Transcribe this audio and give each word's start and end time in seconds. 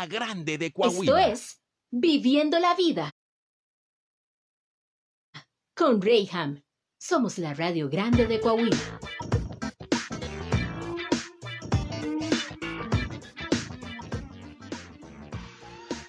La 0.00 0.06
grande 0.06 0.56
de 0.56 0.72
Coahuila. 0.72 1.20
Esto 1.20 1.32
es 1.32 1.60
Viviendo 1.90 2.58
la 2.58 2.74
Vida 2.74 3.10
con 5.76 6.00
Rayham. 6.00 6.62
Somos 6.98 7.36
la 7.36 7.52
Radio 7.52 7.90
Grande 7.90 8.26
de 8.26 8.40
Coahuila. 8.40 8.78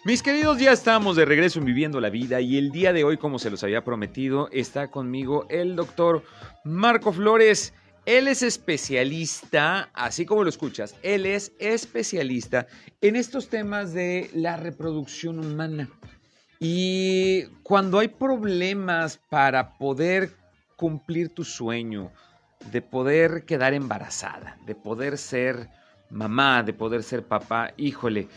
Mis 0.05 0.23
queridos, 0.23 0.57
ya 0.57 0.71
estamos 0.71 1.17
de 1.17 1.25
regreso 1.25 1.59
en 1.59 1.65
Viviendo 1.65 1.99
la 1.99 2.09
Vida 2.09 2.39
y 2.39 2.57
el 2.57 2.71
día 2.71 2.93
de 2.93 3.03
hoy, 3.03 3.17
como 3.17 3.39
se 3.39 3.49
los 3.49 3.61
había 3.61 3.83
prometido, 3.83 4.47
está 4.53 4.89
conmigo 4.89 5.47
el 5.49 5.75
doctor 5.75 6.23
Marco 6.63 7.11
Flores. 7.11 7.73
Él 8.05 8.27
es 8.27 8.41
especialista, 8.41 9.89
así 9.93 10.25
como 10.25 10.43
lo 10.43 10.49
escuchas, 10.49 10.95
él 11.03 11.25
es 11.25 11.51
especialista 11.59 12.67
en 12.99 13.15
estos 13.15 13.47
temas 13.49 13.93
de 13.93 14.29
la 14.33 14.57
reproducción 14.57 15.39
humana. 15.39 15.87
Y 16.59 17.43
cuando 17.63 17.99
hay 17.99 18.07
problemas 18.07 19.19
para 19.29 19.77
poder 19.77 20.31
cumplir 20.75 21.29
tu 21.29 21.43
sueño, 21.43 22.11
de 22.71 22.81
poder 22.81 23.45
quedar 23.45 23.73
embarazada, 23.73 24.57
de 24.65 24.75
poder 24.75 25.17
ser 25.17 25.69
mamá, 26.09 26.63
de 26.63 26.73
poder 26.73 27.03
ser 27.03 27.23
papá, 27.23 27.71
híjole, 27.77 28.27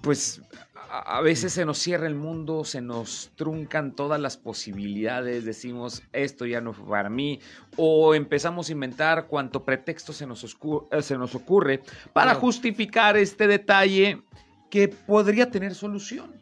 pues 0.00 0.42
a, 0.90 1.20
veces 1.22 1.52
se 1.54 1.64
nos 1.64 1.78
cierra 1.78 2.06
el 2.06 2.14
mundo, 2.14 2.64
se 2.64 2.80
nos 2.80 3.30
truncan 3.34 3.94
todas 3.94 4.20
las 4.20 4.36
posibilidades, 4.36 5.44
decimos 5.44 6.02
esto 6.12 6.44
ya 6.44 6.60
no 6.60 6.72
fue 6.72 6.86
para 6.86 7.08
mí, 7.08 7.40
o 7.76 8.14
empezamos 8.14 8.68
a 8.68 8.72
inventar 8.72 9.26
cuanto 9.26 9.64
pretexto 9.64 10.12
se 10.12 10.26
nos, 10.26 10.44
eh, 10.44 11.02
se 11.02 11.16
nos 11.16 11.34
ocurre 11.34 11.82
para 12.12 12.34
justificar 12.34 13.16
este 13.16 13.46
detalle 13.46 14.22
que 14.70 14.88
podría 14.88 15.50
tener 15.50 15.74
solución. 15.74 16.41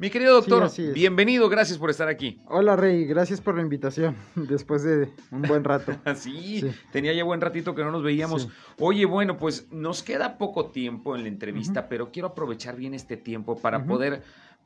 Mi 0.00 0.10
querido 0.10 0.34
doctor, 0.34 0.70
bienvenido, 0.94 1.48
gracias 1.48 1.76
por 1.76 1.90
estar 1.90 2.06
aquí. 2.06 2.40
Hola 2.46 2.76
Rey, 2.76 3.04
gracias 3.04 3.40
por 3.40 3.56
la 3.56 3.62
invitación 3.62 4.14
después 4.36 4.84
de 4.84 5.10
un 5.32 5.42
buen 5.42 5.64
rato. 5.64 5.92
Sí, 6.14 6.60
Sí. 6.60 6.70
tenía 6.92 7.12
ya 7.14 7.24
buen 7.24 7.40
ratito 7.40 7.74
que 7.74 7.82
no 7.82 7.90
nos 7.90 8.04
veíamos. 8.04 8.42
Sí. 8.42 8.48
Oye, 8.78 9.06
bueno, 9.06 9.36
pues 9.38 9.66
nos 9.72 10.04
queda 10.04 10.38
poco 10.38 10.66
tiempo 10.70 11.16
en 11.16 11.22
la 11.22 11.28
entrevista, 11.28 11.88
pero 11.88 12.12
quiero 12.12 12.28
aprovechar 12.28 12.76
bien 12.76 12.94
este 12.94 13.16
tiempo 13.16 13.56
para 13.56 13.84
poder 13.86 14.22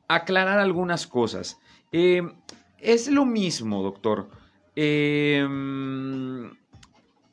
aclarar 0.07 0.59
algunas 0.59 1.07
cosas. 1.07 1.59
Eh, 1.91 2.21
es 2.77 3.09
lo 3.09 3.25
mismo, 3.25 3.81
doctor. 3.81 4.29
eh, 4.75 5.47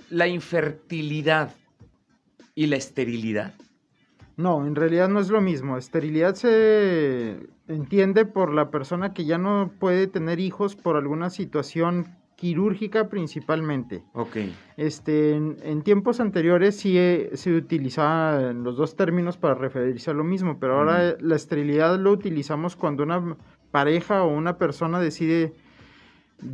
la 0.09 0.27
infertilidad 0.27 1.55
y 2.55 2.67
la 2.67 2.77
esterilidad. 2.77 3.55
No, 4.37 4.67
en 4.67 4.75
realidad 4.75 5.09
no 5.09 5.21
es 5.21 5.28
lo 5.28 5.41
mismo. 5.41 5.77
Esterilidad 5.78 6.34
se 6.34 7.37
entiende 7.70 8.26
por 8.26 8.53
la 8.53 8.70
persona 8.70 9.14
que 9.14 9.25
ya 9.25 9.38
no 9.38 9.70
puede 9.78 10.06
tener 10.06 10.41
hijos 10.41 10.76
por 10.76 10.97
alguna 10.97 11.31
situación 11.31 12.06
quirúrgica 12.36 13.08
principalmente. 13.10 14.03
Ok. 14.14 14.36
Este, 14.78 15.32
en, 15.34 15.56
en 15.62 15.82
tiempos 15.82 16.20
anteriores 16.20 16.75
sí 16.76 16.97
eh, 16.97 17.31
se 17.34 17.54
utilizaban 17.54 18.64
los 18.64 18.76
dos 18.76 18.97
términos 18.97 19.36
para 19.36 19.54
referirse 19.54 20.10
a 20.10 20.14
lo 20.14 20.25
mismo, 20.25 20.58
pero 20.58 20.78
ahora 20.78 21.16
Mm. 21.20 21.26
la 21.26 21.36
esterilidad 21.36 21.98
lo 21.98 22.12
utilizamos 22.12 22.76
cuando 22.76 23.03
una 23.03 23.36
pareja 23.70 24.22
o 24.25 24.28
una 24.34 24.56
persona 24.56 25.00
decide 25.00 25.52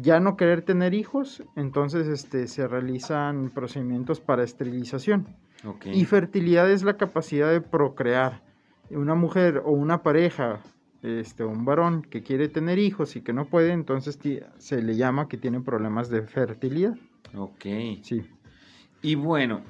ya 0.03 0.19
no 0.19 0.37
querer 0.37 0.62
tener 0.62 0.94
hijos, 0.94 1.44
entonces 1.54 2.09
este, 2.09 2.48
se 2.48 2.66
realizan 2.66 3.50
procedimientos 3.50 4.21
para 4.21 4.43
esterilización. 4.43 5.28
Ok. 5.65 5.87
Y 5.87 6.04
fertilidad 6.04 6.69
es 6.69 6.83
la 6.83 6.97
capacidad 6.97 7.50
de 7.53 7.60
procrear. 7.60 8.43
Una 8.91 9.15
mujer 9.15 9.62
o 9.65 9.71
una 9.71 10.03
pareja, 10.03 10.60
este, 11.06 11.44
un 11.44 11.65
varón 11.65 12.03
que 12.03 12.22
quiere 12.22 12.49
tener 12.49 12.78
hijos 12.78 13.17
y 13.17 13.22
que 13.22 13.33
no 13.33 13.47
puede, 13.47 13.72
entonces 13.72 14.19
se 14.59 14.83
le 14.83 14.97
llama 14.97 15.28
que 15.28 15.37
tiene 15.37 15.61
problemas 15.61 16.09
de 16.09 16.22
fertilidad. 16.22 16.94
ok. 17.34 17.65
Sí. 18.03 18.25
Y 19.03 19.15
bueno, 19.15 19.62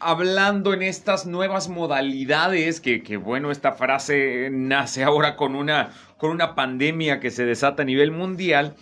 hablando 0.00 0.74
en 0.74 0.82
estas 0.82 1.26
nuevas 1.26 1.68
modalidades, 1.68 2.80
que, 2.80 3.02
que, 3.02 3.16
bueno, 3.16 3.50
esta 3.50 3.72
frase 3.72 4.50
nace 4.50 5.04
ahora 5.04 5.36
con 5.36 5.54
una, 5.54 5.90
con 6.18 6.30
una 6.30 6.54
pandemia 6.54 7.20
que 7.20 7.30
se 7.30 7.44
desata 7.44 7.82
a 7.82 7.86
nivel 7.86 8.10
mundial, 8.10 8.76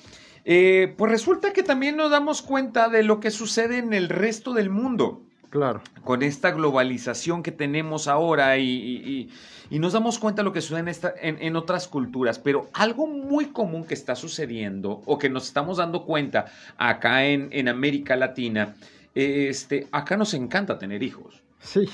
eh, 0.44 0.94
pues 0.96 1.10
resulta 1.10 1.52
que 1.52 1.62
también 1.62 1.96
nos 1.96 2.10
damos 2.10 2.42
cuenta 2.42 2.88
de 2.88 3.02
lo 3.02 3.20
que 3.20 3.30
sucede 3.30 3.78
en 3.78 3.92
el 3.92 4.08
resto 4.08 4.54
del 4.54 4.70
mundo 4.70 5.25
Claro. 5.50 5.80
con 6.04 6.22
esta 6.22 6.50
globalización 6.50 7.42
que 7.42 7.52
tenemos 7.52 8.08
ahora 8.08 8.58
y, 8.58 9.30
y- 9.70 9.78
nos 9.78 9.92
damos 9.94 10.18
cuenta 10.18 10.42
de 10.42 10.44
lo 10.44 10.52
que 10.52 10.60
sucede 10.60 10.80
en, 10.80 10.88
esta- 10.88 11.14
en- 11.20 11.38
en 11.42 11.56
otras 11.56 11.88
culturas, 11.88 12.38
pero 12.38 12.68
algo 12.72 13.06
muy 13.06 13.46
común 13.46 13.84
que 13.84 13.94
está 13.94 14.14
sucediendo 14.14 15.02
o 15.06 15.18
que 15.18 15.28
nos 15.28 15.44
estamos 15.46 15.78
dando 15.78 16.04
cuenta 16.04 16.46
acá 16.76 17.24
en, 17.26 17.48
en 17.52 17.68
América 17.68 18.14
Latina, 18.16 18.74
este, 19.14 19.86
acá 19.92 20.16
nos 20.16 20.34
encanta 20.34 20.78
tener 20.78 21.02
hijos. 21.02 21.42
Sí. 21.60 21.88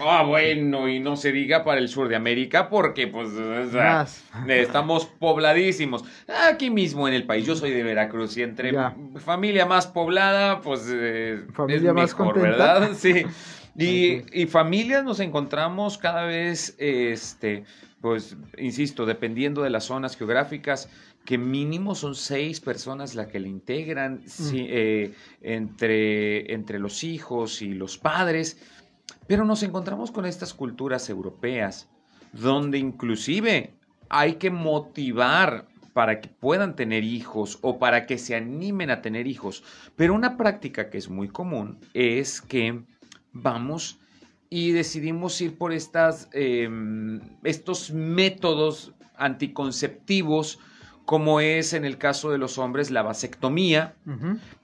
Ah, 0.00 0.24
bueno, 0.26 0.88
y 0.88 1.00
no 1.00 1.16
se 1.16 1.32
diga 1.32 1.64
para 1.64 1.80
el 1.80 1.88
sur 1.88 2.08
de 2.08 2.16
América 2.16 2.68
porque 2.68 3.06
pues 3.06 3.28
o 3.30 3.70
sea, 3.70 3.92
Más. 4.00 4.24
estamos 4.48 5.06
pobladísimos. 5.06 6.04
Aquí 6.50 6.70
mismo 6.70 7.08
en 7.08 7.14
el 7.14 7.24
país, 7.24 7.46
yo 7.46 7.56
soy 7.56 7.70
de 7.70 7.82
Veracruz 7.82 8.36
y 8.36 8.42
entre 8.42 8.72
Ya. 8.72 8.94
familia 9.24 9.64
más 9.66 9.86
poblada, 9.86 10.60
pues 10.60 10.86
eh, 10.92 11.40
Familia 11.54 11.90
es 11.90 11.94
más 11.94 12.10
mejor, 12.18 12.34
contenta. 12.34 12.48
¿verdad? 12.80 12.90
Sí. 12.96 13.24
Y, 13.78 14.46
familias 14.46 15.04
nos 15.04 15.20
encontramos 15.20 15.98
cada 15.98 16.24
vez, 16.24 16.74
este, 16.78 17.64
pues, 18.00 18.34
insisto, 18.56 19.04
dependiendo 19.04 19.62
de 19.62 19.68
las 19.68 19.84
zonas 19.84 20.16
geográficas, 20.16 20.88
que 21.26 21.36
mínimo 21.36 21.94
son 21.94 22.14
seis 22.14 22.58
personas 22.60 23.14
las 23.14 23.26
que 23.26 23.38
le 23.38 23.48
integran 23.48 24.22
Mm. 24.38 24.50
eh, 24.54 25.12
entre, 25.42 26.54
entre 26.54 26.78
los 26.78 27.04
hijos 27.04 27.60
y 27.60 27.74
los 27.74 27.98
padres. 27.98 28.58
Pero 29.26 29.44
nos 29.44 29.62
encontramos 29.62 30.10
con 30.10 30.26
estas 30.26 30.54
culturas 30.54 31.08
europeas, 31.10 31.88
donde 32.32 32.78
inclusive 32.78 33.74
hay 34.08 34.34
que 34.34 34.50
motivar 34.50 35.66
para 35.92 36.20
que 36.20 36.28
puedan 36.28 36.76
tener 36.76 37.04
hijos 37.04 37.58
o 37.62 37.78
para 37.78 38.06
que 38.06 38.18
se 38.18 38.34
animen 38.34 38.90
a 38.90 39.00
tener 39.00 39.26
hijos. 39.26 39.64
Pero 39.96 40.14
una 40.14 40.36
práctica 40.36 40.90
que 40.90 40.98
es 40.98 41.08
muy 41.08 41.28
común 41.28 41.78
es 41.94 42.40
que 42.40 42.82
vamos 43.32 43.98
y 44.50 44.72
decidimos 44.72 45.40
ir 45.40 45.56
por 45.56 45.72
estas, 45.72 46.28
eh, 46.32 46.68
estos 47.44 47.90
métodos 47.92 48.92
anticonceptivos, 49.16 50.58
como 51.04 51.40
es 51.40 51.72
en 51.72 51.84
el 51.84 51.98
caso 51.98 52.30
de 52.30 52.38
los 52.38 52.58
hombres 52.58 52.90
la 52.90 53.02
vasectomía, 53.02 53.94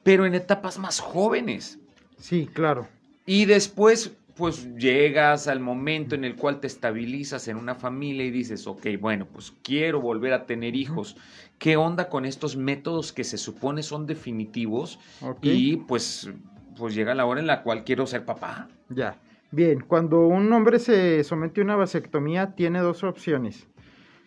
pero 0.03 0.27
en 0.27 0.35
etapas 0.35 0.79
más 0.79 1.01
jóvenes. 1.01 1.79
Sí, 2.19 2.49
claro. 2.53 2.89
Y 3.25 3.45
después, 3.45 4.13
pues 4.37 4.75
llegas 4.77 5.49
al 5.49 5.61
momento 5.61 6.15
en 6.15 6.25
el 6.25 6.37
cual 6.37 6.61
te 6.61 6.67
estabilizas 6.67 7.49
en 7.49 7.57
una 7.57 7.75
familia 7.75 8.25
y 8.25 8.31
dices, 8.31 8.67
ok, 8.67 8.87
bueno, 9.01 9.27
pues 9.27 9.53
quiero 9.63 10.01
volver 10.01 10.33
a 10.33 10.47
tener 10.47 10.75
hijos. 10.75 11.17
¿Qué 11.59 11.77
onda 11.77 12.09
con 12.09 12.25
estos 12.25 12.57
métodos 12.57 13.13
que 13.13 13.25
se 13.25 13.39
supone 13.39 13.83
son 13.83 14.07
definitivos? 14.07 14.99
Y 15.43 15.77
pues, 15.77 16.31
pues 16.77 16.95
llega 16.95 17.15
la 17.15 17.27
hora 17.27 17.41
en 17.41 17.47
la 17.47 17.63
cual 17.63 17.85
quiero 17.85 18.07
ser 18.07 18.25
papá. 18.25 18.69
Ya. 18.89 19.19
Bien, 19.51 19.81
cuando 19.81 20.27
un 20.27 20.51
hombre 20.53 20.79
se 20.79 21.23
somete 21.25 21.61
a 21.61 21.65
una 21.65 21.77
vasectomía, 21.77 22.55
tiene 22.55 22.81
dos 22.81 23.05
opciones. 23.05 23.69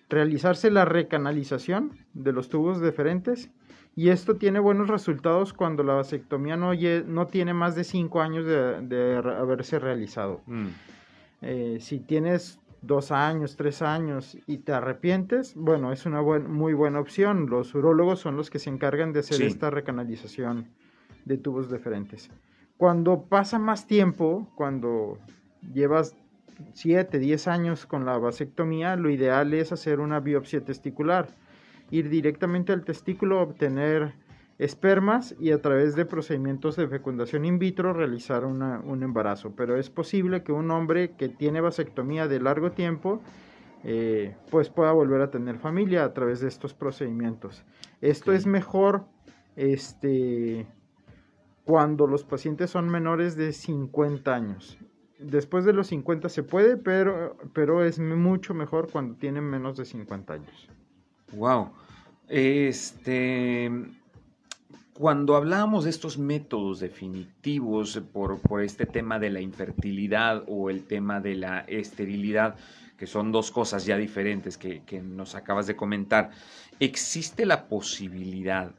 Realizarse 0.08 0.70
la 0.70 0.86
recanalización 0.86 1.98
de 2.14 2.32
los 2.32 2.50
tubos 2.50 2.80
deferentes 2.80 3.50
y 3.96 4.10
esto 4.10 4.36
tiene 4.36 4.60
buenos 4.60 4.90
resultados 4.90 5.54
cuando 5.54 5.84
la 5.84 5.94
vasectomía 5.94 6.58
no, 6.58 7.28
tiene 7.28 7.54
más 7.54 7.76
de 7.76 7.84
5 7.84 8.22
años 8.22 8.46
de, 8.46 9.16
haberse 9.38 9.80
realizado. 9.80 10.42
Mm, 10.46 10.68
Eh, 11.42 11.78
si 11.80 12.00
tienes 12.00 12.60
dos 12.82 13.12
años, 13.12 13.56
tres 13.56 13.82
años 13.82 14.38
y 14.48 14.60
te 14.60 14.72
arrepientes, 14.72 15.54
bueno, 15.56 15.92
es 15.92 16.06
una 16.06 16.20
buen, 16.22 16.52
muy 16.52 16.74
buena 16.74 17.00
opción. 17.00 17.48
Los 17.50 17.76
urólogos 17.76 18.20
son 18.20 18.36
los 18.36 18.50
que 18.50 18.58
se 18.58 18.70
encargan 18.70 19.14
de 19.14 19.20
hacer 19.20 19.38
Sí. 19.38 19.44
esta 19.46 19.70
recanalización 19.70 20.68
de 21.26 21.38
tubos 21.38 21.70
deferentes. 21.70 22.32
Cuando 22.78 23.24
pasa 23.24 23.60
más 23.60 23.86
tiempo, 23.86 24.48
cuando 24.56 25.20
llevas 25.74 26.16
7, 26.74 27.20
10 27.20 27.48
años 27.48 27.86
con 27.86 28.06
la 28.06 28.18
vasectomía, 28.18 28.96
lo 28.96 29.10
ideal 29.10 29.54
es 29.54 29.72
hacer 29.72 30.00
una 30.00 30.20
biopsia 30.20 30.62
testicular, 30.64 31.28
ir 31.92 32.10
directamente 32.10 32.74
al 32.74 32.84
testículo, 32.84 33.42
obtener 33.42 34.14
espermas 34.58 35.36
y 35.40 35.52
a 35.52 35.62
través 35.62 35.96
de 35.96 36.06
procedimientos 36.06 36.76
de 36.78 36.88
fecundación 36.88 37.44
in 37.46 37.60
vitro 37.60 37.92
realizar 37.94 38.46
una- 38.46 38.80
un 38.80 39.04
embarazo. 39.04 39.54
Pero 39.56 39.76
es 39.78 39.90
posible 39.90 40.44
que 40.44 40.54
un 40.54 40.72
hombre 40.72 41.12
que 41.18 41.28
tiene 41.30 41.60
vasectomía 41.62 42.28
de 42.28 42.40
largo 42.40 42.72
tiempo 42.72 43.22
eh, 43.88 44.36
pues 44.50 44.70
pueda 44.70 44.92
volver 44.94 45.22
a 45.22 45.30
tener 45.30 45.60
familia 45.60 46.06
a 46.06 46.14
través 46.14 46.40
de 46.40 46.48
estos 46.48 46.74
procedimientos. 46.74 47.64
Esto 48.02 48.32
es 48.34 48.48
mejor 48.48 49.06
este, 49.56 50.66
cuando 51.66 52.08
los 52.08 52.24
pacientes 52.24 52.70
son 52.72 52.90
menores 52.90 53.36
de 53.36 53.52
50 53.54 54.34
años. 54.34 54.78
Después 55.20 55.66
de 55.66 55.74
los 55.74 55.88
50 55.88 56.30
se 56.30 56.44
puede, 56.44 56.78
pero, 56.78 57.38
pero 57.54 57.84
es 57.84 58.00
mucho 58.00 58.54
mejor 58.54 58.90
cuando 58.92 59.16
tienen 59.18 59.44
menos 59.44 59.78
de 59.78 59.86
50 59.86 60.34
años. 60.34 60.70
Wow. 61.34 61.72
Este, 62.28 63.70
cuando 64.94 65.36
hablábamos 65.36 65.84
de 65.84 65.90
estos 65.90 66.18
métodos 66.18 66.80
definitivos 66.80 68.02
por, 68.14 68.40
por 68.40 68.64
este 68.64 68.86
tema 68.86 69.20
de 69.20 69.30
la 69.30 69.42
infertilidad 69.42 70.44
o 70.48 70.70
el 70.70 70.86
tema 70.86 71.20
de 71.20 71.36
la 71.36 71.60
esterilidad, 71.62 72.56
que 72.98 73.08
son 73.08 73.32
dos 73.32 73.52
cosas 73.52 73.86
ya 73.86 73.98
diferentes 73.98 74.58
que, 74.58 74.84
que 74.84 75.02
nos 75.02 75.36
acabas 75.36 75.68
de 75.68 75.76
comentar, 75.76 76.32
¿existe 76.80 77.46
la 77.46 77.68
posibilidad? 77.68 78.72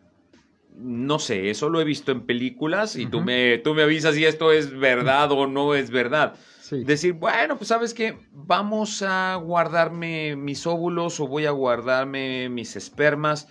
No 0.77 1.19
sé, 1.19 1.51
eso 1.51 1.69
lo 1.69 1.81
he 1.81 1.85
visto 1.85 2.13
en 2.13 2.27
películas 2.27 2.97
y 2.97 3.07
tú, 3.07 3.23
me, 3.23 3.59
tú 3.59 3.75
me 3.75 3.83
avisas 3.83 4.15
si 4.15 4.25
esto 4.25 4.53
es 4.53 4.77
verdad 4.79 5.33
o 5.33 5.47
no 5.47 5.75
es 5.75 5.91
verdad. 5.91 6.35
Sí. 6.61 6.83
Decir, 6.85 7.13
bueno, 7.13 7.57
pues 7.57 7.69
sabes 7.69 7.95
qué, 7.95 8.19
vamos 8.33 9.01
a 9.01 9.37
guardarme 9.37 10.35
mis 10.35 10.67
óvulos 10.67 11.21
o 11.21 11.29
voy 11.29 11.47
a 11.47 11.53
guardarme 11.53 12.49
mis 12.49 12.75
espermas, 12.75 13.49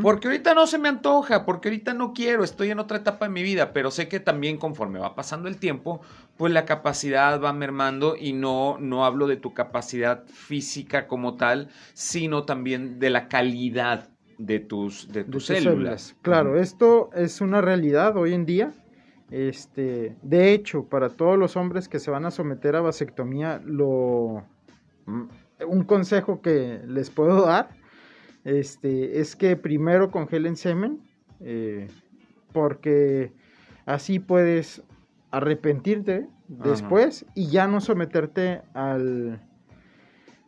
porque 0.00 0.28
ahorita 0.28 0.54
no 0.54 0.68
se 0.68 0.78
me 0.78 0.88
antoja, 0.88 1.44
porque 1.44 1.68
ahorita 1.68 1.92
no 1.92 2.12
quiero, 2.12 2.44
estoy 2.44 2.70
en 2.70 2.78
otra 2.78 2.98
etapa 2.98 3.24
de 3.24 3.32
mi 3.32 3.42
vida, 3.42 3.72
pero 3.72 3.90
sé 3.90 4.06
que 4.06 4.20
también 4.20 4.58
conforme 4.58 5.00
va 5.00 5.16
pasando 5.16 5.48
el 5.48 5.56
tiempo, 5.56 6.02
pues 6.36 6.52
la 6.52 6.64
capacidad 6.64 7.40
va 7.40 7.52
mermando 7.52 8.14
y 8.16 8.32
no, 8.32 8.76
no 8.78 9.04
hablo 9.04 9.26
de 9.26 9.36
tu 9.36 9.54
capacidad 9.54 10.24
física 10.26 11.08
como 11.08 11.34
tal, 11.34 11.68
sino 11.94 12.44
también 12.44 13.00
de 13.00 13.10
la 13.10 13.28
calidad 13.28 14.11
de 14.38 14.60
tus, 14.60 15.08
de 15.08 15.24
de 15.24 15.30
tus 15.30 15.46
células. 15.46 16.16
Claro, 16.22 16.58
esto 16.58 17.10
es 17.14 17.40
una 17.40 17.60
realidad 17.60 18.16
hoy 18.16 18.34
en 18.34 18.46
día. 18.46 18.72
Este, 19.30 20.16
de 20.22 20.52
hecho, 20.52 20.84
para 20.84 21.08
todos 21.08 21.38
los 21.38 21.56
hombres 21.56 21.88
que 21.88 21.98
se 21.98 22.10
van 22.10 22.26
a 22.26 22.30
someter 22.30 22.76
a 22.76 22.80
vasectomía, 22.82 23.62
lo 23.64 24.44
mm, 25.06 25.22
un 25.66 25.84
consejo 25.84 26.42
que 26.42 26.80
les 26.86 27.10
puedo 27.10 27.46
dar 27.46 27.70
este, 28.44 29.20
es 29.20 29.36
que 29.36 29.56
primero 29.56 30.10
congelen 30.10 30.56
semen, 30.56 31.00
eh, 31.40 31.88
porque 32.52 33.32
así 33.86 34.18
puedes 34.18 34.82
arrepentirte 35.30 36.26
Ajá. 36.60 36.70
después 36.70 37.24
y 37.34 37.48
ya 37.48 37.66
no 37.66 37.80
someterte 37.80 38.62
al 38.74 39.40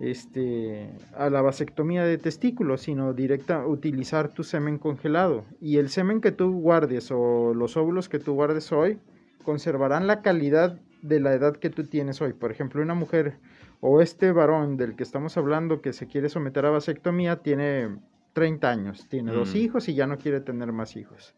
este 0.00 0.90
a 1.16 1.30
la 1.30 1.40
vasectomía 1.40 2.04
de 2.04 2.18
testículos, 2.18 2.82
sino 2.82 3.12
directa 3.12 3.66
utilizar 3.66 4.28
tu 4.28 4.42
semen 4.44 4.78
congelado 4.78 5.44
y 5.60 5.78
el 5.78 5.88
semen 5.88 6.20
que 6.20 6.32
tú 6.32 6.52
guardes 6.60 7.10
o 7.12 7.54
los 7.54 7.76
óvulos 7.76 8.08
que 8.08 8.18
tú 8.18 8.34
guardes 8.34 8.72
hoy 8.72 8.98
conservarán 9.44 10.06
la 10.06 10.22
calidad 10.22 10.78
de 11.02 11.20
la 11.20 11.34
edad 11.34 11.56
que 11.56 11.70
tú 11.70 11.84
tienes 11.84 12.20
hoy. 12.22 12.32
Por 12.32 12.50
ejemplo, 12.50 12.82
una 12.82 12.94
mujer 12.94 13.36
o 13.80 14.00
este 14.00 14.32
varón 14.32 14.76
del 14.76 14.96
que 14.96 15.02
estamos 15.02 15.36
hablando 15.36 15.80
que 15.82 15.92
se 15.92 16.06
quiere 16.06 16.28
someter 16.28 16.64
a 16.66 16.70
vasectomía 16.70 17.36
tiene 17.42 17.98
30 18.32 18.70
años, 18.70 19.06
tiene 19.08 19.32
dos 19.32 19.54
Mm. 19.54 19.58
hijos 19.58 19.88
y 19.88 19.94
ya 19.94 20.06
no 20.06 20.18
quiere 20.18 20.40
tener 20.40 20.72
más 20.72 20.96
hijos. 20.96 21.34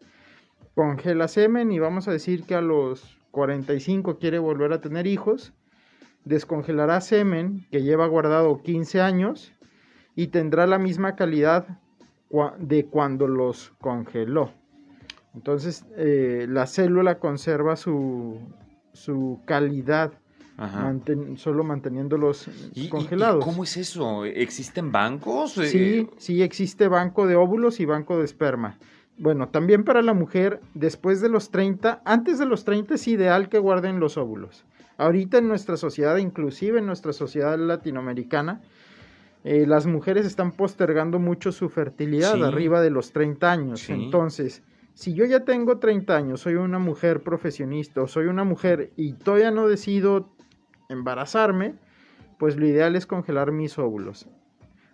Congela 0.75 1.29
semen 1.29 1.73
y 1.73 1.79
vamos 1.79 2.07
a 2.09 2.13
decir 2.13 2.45
que 2.45 2.55
a 2.55 2.61
los 2.61 3.19
45 3.33 4.19
quiere 4.19 4.39
volver 4.39 4.73
a 4.73 4.81
tener 4.81 5.07
hijos. 5.07 5.53
Descongelará 6.27 7.01
semen 7.01 7.65
que 7.71 7.83
lleva 7.85 8.07
guardado 8.09 8.61
15 8.61 9.01
años 9.01 9.53
y 10.17 10.27
tendrá 10.27 10.67
la 10.67 10.77
misma 10.77 11.15
calidad 11.15 11.79
de 12.59 12.87
cuando 12.87 13.29
los 13.29 13.73
congeló. 13.81 14.51
Entonces, 15.37 15.85
eh, 15.97 16.47
la 16.49 16.67
célula 16.67 17.21
conserva 17.21 17.77
su, 17.77 18.41
su 18.93 19.41
calidad, 19.45 20.15
manten- 20.59 21.37
solo 21.37 21.63
manteniéndolos 21.63 22.49
¿Y- 22.75 22.89
congelados. 22.89 23.45
¿Y, 23.47 23.49
cómo 23.49 23.63
es 23.63 23.77
eso? 23.77 24.25
¿Existen 24.25 24.91
bancos? 24.91 25.53
Sí, 25.53 26.01
Eh, 26.01 26.07
sí 26.17 26.43
existe 26.43 26.89
banco 26.89 27.29
de 27.29 27.37
óvulos 27.37 27.79
y 27.79 27.85
banco 27.85 28.19
de 28.19 28.25
esperma. 28.25 28.79
Bueno, 29.17 29.49
también 29.51 29.85
para 29.85 30.03
la 30.03 30.13
mujer, 30.13 30.61
después 30.75 31.21
de 31.21 31.29
los 31.29 31.51
30, 31.51 32.03
antes 32.05 32.41
de 32.41 32.47
los 32.47 32.65
30 32.65 32.95
es 32.97 33.07
ideal 33.07 33.49
que 33.49 33.59
guarden 33.61 34.01
los 34.01 34.17
óvulos. 34.17 34.65
Ahorita 34.99 35.39
en 35.39 35.49
nuestra 35.49 35.77
sociedad, 35.77 36.17
inclusive 36.17 36.79
en 36.79 36.87
nuestra 36.87 37.13
sociedad 37.13 37.59
latinoamericana, 37.59 38.63
eh, 39.45 39.65
las 39.67 39.87
mujeres 39.87 40.27
están 40.27 40.53
postergando 40.53 41.19
mucho 41.19 41.53
su 41.53 41.69
fertilidad 41.69 42.35
Sí. 42.35 42.43
arriba 42.43 42.81
de 42.81 42.91
los 42.91 43.13
30 43.13 43.53
años. 43.53 43.81
Sí. 43.81 43.93
Entonces, 43.93 44.63
si 44.95 45.15
yo 45.15 45.25
ya 45.25 45.45
tengo 45.45 45.79
30 45.79 46.17
años, 46.17 46.41
soy 46.41 46.55
una 46.55 46.79
mujer 46.79 47.23
profesionista 47.23 48.03
o 48.03 48.07
soy 48.09 48.27
una 48.27 48.45
mujer 48.45 48.93
y 48.97 49.13
todavía 49.13 49.51
no 49.51 49.69
decido 49.69 50.31
embarazarme, 50.89 51.75
pues 52.39 52.57
lo 52.57 52.67
ideal 52.67 52.97
es 52.97 53.07
congelar 53.07 53.53
mis 53.53 53.79
óvulos. 53.79 54.29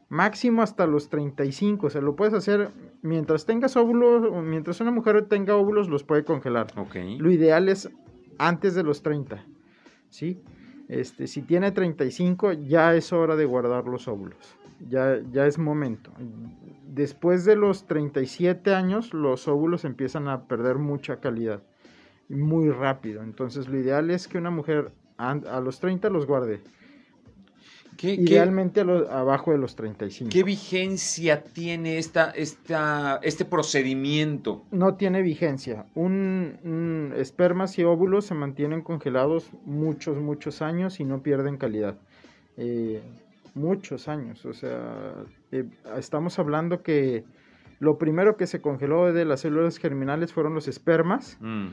Máximo 0.09 0.61
hasta 0.63 0.87
los 0.87 1.09
35, 1.09 1.87
o 1.87 1.91
sea, 1.91 2.03
lo 2.03 2.17
puedes 2.17 2.35
hacer 2.35 2.71
mientras 3.01 3.47
tengas 3.47 3.77
óvulos, 3.77 4.31
mientras 4.45 4.81
una 4.81 4.91
mujer 4.91 5.23
tenga 5.27 5.57
óvulos, 5.57 5.89
los 5.89 6.05
puede 6.05 6.25
congelar. 6.25 6.67
Lo 7.19 7.31
ideal 7.31 7.69
es 7.71 7.91
antes 8.39 8.75
de 8.75 8.83
los 8.83 9.03
30, 9.03 9.47
¿sí? 10.13 10.41
Este, 10.89 11.27
si 11.27 11.43
tiene 11.43 11.73
35, 11.73 12.53
ya 12.53 12.95
es 12.95 13.13
hora 13.13 13.35
de 13.35 13.47
guardar 13.47 13.87
los 13.87 14.07
óvulos. 14.09 14.57
Ya, 14.89 15.21
ya 15.33 15.47
es 15.47 15.59
momento. 15.59 16.13
Después 16.87 17.45
de 17.45 17.57
los 17.57 17.87
37 17.87 18.75
años, 18.75 19.15
los 19.15 19.49
óvulos 19.49 19.85
empiezan 19.85 20.29
a 20.29 20.47
perder 20.47 20.79
mucha 20.79 21.21
calidad. 21.21 21.63
Muy 22.29 22.71
rápido. 22.71 23.23
Entonces, 23.23 23.69
lo 23.69 23.79
ideal 23.79 24.11
es 24.11 24.29
que 24.29 24.39
una 24.39 24.51
mujer 24.51 24.93
a 25.17 25.61
los 25.61 25.81
30 25.81 26.11
los 26.11 26.27
guarde. 26.27 26.61
¿Qué, 27.97 28.17
qué- 28.17 28.23
Idealmente 28.23 28.81
a 28.81 28.85
lo- 28.85 29.11
abajo 29.11 29.53
de 29.53 29.59
los 29.59 29.77
35. 29.77 30.31
qué 30.33 30.43
vigencia 30.43 31.45
tiene 31.45 31.99
esta, 31.99 32.31
esta, 32.31 33.21
este 33.23 33.45
procedimiento? 33.45 34.65
no 34.71 34.95
tiene 34.97 35.23
vigencia. 35.23 35.87
Un, 35.95 36.59
un- 36.65 37.13
espermas 37.17 37.79
y 37.79 37.85
óvulos 37.85 38.27
se 38.27 38.35
mantienen 38.35 38.83
congelados 38.83 39.51
muchos, 39.65 40.17
muchos 40.19 40.63
años 40.63 41.01
y 41.01 41.05
no 41.05 41.23
pierden 41.23 41.59
calidad. 41.59 41.97
Eh, 42.57 43.03
muchos 43.55 44.09
años. 44.09 44.45
O 44.47 44.53
sea, 44.53 45.15
eh, 45.53 45.65
estamos 45.97 46.39
hablando 46.39 46.83
que 46.83 47.25
lo 47.79 47.99
primero 47.99 48.37
que 48.37 48.47
se 48.47 48.61
congeló 48.61 49.13
de 49.13 49.25
las 49.25 49.41
células 49.41 49.79
germinales 49.79 50.33
fueron 50.33 50.55
los 50.55 50.69
espermas. 50.69 51.37
Mm, 51.41 51.69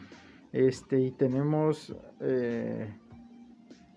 Este, 0.52 1.00
y 1.00 1.12
tenemos, 1.12 1.96
eh, 2.22 2.92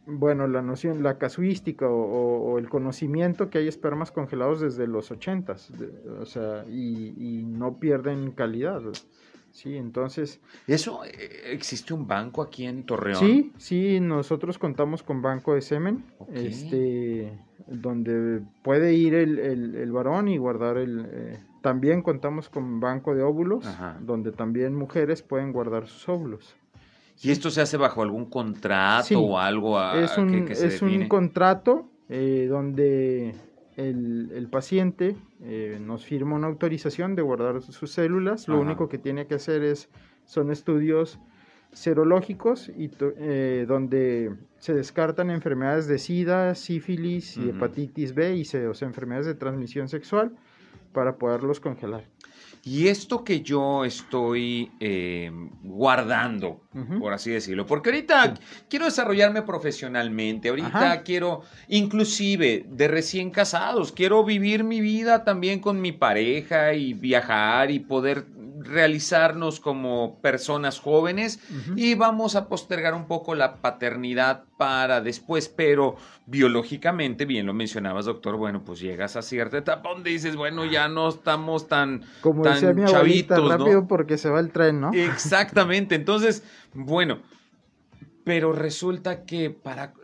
bueno, 0.07 0.47
la 0.49 0.63
noción, 0.63 1.03
la 1.03 1.19
casuística 1.19 1.87
o, 1.89 1.95
o- 1.95 2.53
o 2.53 2.59
el 2.59 2.69
conocimiento 2.69 3.51
que 3.51 3.59
hay 3.59 3.69
espermas 3.69 4.11
congelados 4.11 4.61
desde 4.61 4.87
los 4.87 5.11
80s, 5.13 5.71
de- 5.77 6.11
o 6.21 6.27
sea, 6.27 6.65
y, 6.69 7.15
y 7.17 7.45
no 7.45 7.79
pierden 7.79 8.33
calidad. 8.33 8.81
Sí, 9.53 9.77
entonces, 9.77 10.41
¿Eso 10.67 11.05
eh, 11.05 11.11
existe 11.53 11.93
un 11.93 12.07
banco 12.07 12.41
aquí 12.43 12.65
en 12.65 12.85
Torreón? 12.87 13.19
sí, 13.19 13.53
sí, 13.59 14.01
nosotros 14.01 14.59
contamos 14.59 15.03
con 15.03 15.21
banco 15.21 15.55
de 15.55 15.61
semen, 15.61 16.05
este, 16.33 17.39
donde 17.67 18.43
puede 18.63 18.95
ir 18.95 19.15
el, 19.15 19.39
el- 19.39 19.75
el 19.77 19.93
varón 19.93 20.29
y 20.29 20.39
guardar 20.39 20.79
el... 20.79 21.07
eh, 21.11 21.39
también 21.61 22.03
contamos 22.03 22.49
con 22.49 22.81
banco 22.81 23.15
de 23.15 23.23
óvulos, 23.23 23.67
Ajá. 23.67 23.99
donde 24.01 24.33
también 24.33 24.75
mujeres 24.75 25.23
pueden 25.23 25.53
guardar 25.53 25.87
sus 25.87 26.09
óvulos. 26.09 26.57
¿Y 27.23 27.31
esto 27.31 27.51
se 27.51 27.61
hace 27.61 27.77
bajo 27.77 28.03
algún 28.03 28.27
contrato 28.27 29.05
Sí. 29.07 29.15
o 29.17 29.39
algo 29.39 29.79
a- 29.79 29.99
es 30.03 30.17
un, 30.19 30.31
que, 30.31 30.45
que 30.45 30.55
se 30.55 30.67
es 30.67 30.83
un 30.83 31.09
contrato 31.09 31.89
eh, 32.09 32.47
donde 32.51 33.35
el, 33.77 34.31
el 34.35 34.49
paciente 34.49 35.17
eh, 35.43 35.79
nos 35.81 36.05
firma 36.05 36.37
una 36.37 36.49
autorización 36.49 37.15
de 37.15 37.23
guardar 37.23 37.63
sus 37.63 37.91
células. 37.91 38.49
Lo 38.49 38.55
Ajá. 38.57 38.63
único 38.65 38.89
que 38.89 38.99
tiene 38.99 39.27
que 39.27 39.35
hacer 39.37 39.63
es 39.63 39.89
son 40.25 40.51
estudios 40.51 41.19
serológicos 41.73 42.69
y 42.77 42.91
eh, 43.17 43.65
donde 43.67 44.35
se 44.59 44.75
descartan 44.75 45.31
enfermedades 45.31 45.87
de 45.89 45.99
SIDA, 45.99 46.55
sífilis 46.55 47.37
y 47.39 47.49
hepatitis 47.49 48.15
B 48.15 48.37
y 48.37 48.45
C, 48.45 48.67
o 48.69 48.75
sea, 48.75 48.87
enfermedades 48.89 49.27
de 49.27 49.35
transmisión 49.35 49.89
sexual 49.89 50.33
para 50.93 51.17
poderlos 51.17 51.61
congelar. 51.61 52.05
Y 52.65 52.87
esto 52.87 53.25
que 53.25 53.43
yo 53.43 53.85
estoy 53.85 54.71
eh, 54.79 55.33
guardando, 55.63 56.63
por 57.01 57.13
así 57.13 57.31
decirlo, 57.31 57.67
porque 57.67 57.91
ahorita 57.91 58.35
quiero 58.69 58.85
desarrollarme 58.85 59.43
profesionalmente, 59.43 60.49
ahorita 60.49 60.69
Ajá. 60.69 61.03
quiero, 61.03 61.43
inclusive 61.69 62.65
de 62.69 62.87
recién 62.89 63.31
casados, 63.31 63.91
quiero 63.91 64.23
vivir 64.25 64.63
mi 64.63 64.81
vida 64.81 65.25
también 65.25 65.59
con 65.59 65.81
mi 65.81 65.91
pareja 65.91 66.73
y 66.75 66.95
viajar 66.95 67.73
y 67.73 67.81
poder 67.81 68.27
realizarnos 68.65 69.61
como 69.61 70.21
personas 70.21 70.81
jóvenes 70.81 71.41
y 71.77 71.95
vamos 71.95 72.37
a 72.37 72.49
postergar 72.49 72.95
un 72.95 73.07
poco 73.07 73.35
la 73.35 73.57
paternidad 73.57 74.45
para 74.57 75.01
después, 75.01 75.49
pero 75.49 75.97
biológicamente, 76.27 77.25
bien 77.25 77.47
lo 77.47 77.55
mencionabas, 77.55 78.07
doctor, 78.07 78.37
bueno, 78.37 78.63
pues 78.65 78.81
llegas 78.81 79.17
a 79.17 79.23
cierta 79.23 79.59
etapa 79.59 79.91
donde 79.91 80.11
dices, 80.11 80.37
bueno, 80.37 80.65
ya 80.65 80.89
no 80.89 81.09
estamos 81.09 81.69
tan 81.69 82.03
Como 82.21 82.43
tan 82.43 82.55
decía 82.55 82.73
mi 82.73 82.83
abuelita, 82.83 83.37
chavitos, 83.37 83.39
¿no? 83.39 83.59
rápido 83.59 83.87
porque 83.87 84.19
se 84.19 84.31
va 84.31 84.41
el 84.41 84.51
tren, 84.51 84.81
¿no? 84.81 84.93
Exactamente. 84.93 85.95
Entonces, 85.95 86.45
bueno, 86.75 87.19
pero 88.25 88.53
resulta 88.53 89.25
que 89.25 89.51
para... 89.51 89.95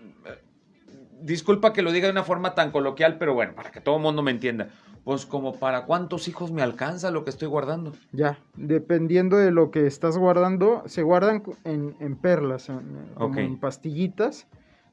Disculpa 1.20 1.72
que 1.72 1.82
lo 1.82 1.90
diga 1.90 2.06
de 2.06 2.12
una 2.12 2.22
forma 2.22 2.54
tan 2.54 2.70
coloquial, 2.70 3.18
pero 3.18 3.34
bueno, 3.34 3.54
para 3.54 3.72
que 3.72 3.80
todo 3.80 3.96
el 3.96 4.02
mundo 4.02 4.22
me 4.22 4.30
entienda. 4.30 4.68
Pues 5.08 5.24
como 5.24 5.54
para 5.54 5.86
cuántos 5.86 6.28
hijos 6.28 6.52
me 6.52 6.60
alcanza 6.60 7.10
lo 7.10 7.24
que 7.24 7.30
estoy 7.30 7.48
guardando. 7.48 7.94
Ya, 8.12 8.38
dependiendo 8.56 9.38
de 9.38 9.50
lo 9.52 9.70
que 9.70 9.86
estás 9.86 10.18
guardando, 10.18 10.82
se 10.84 11.02
guardan 11.02 11.42
en, 11.64 11.96
en 11.98 12.14
perlas, 12.14 12.68
en- 12.68 12.84
como 13.14 13.38
en 13.40 13.58
pastillitas. 13.58 14.46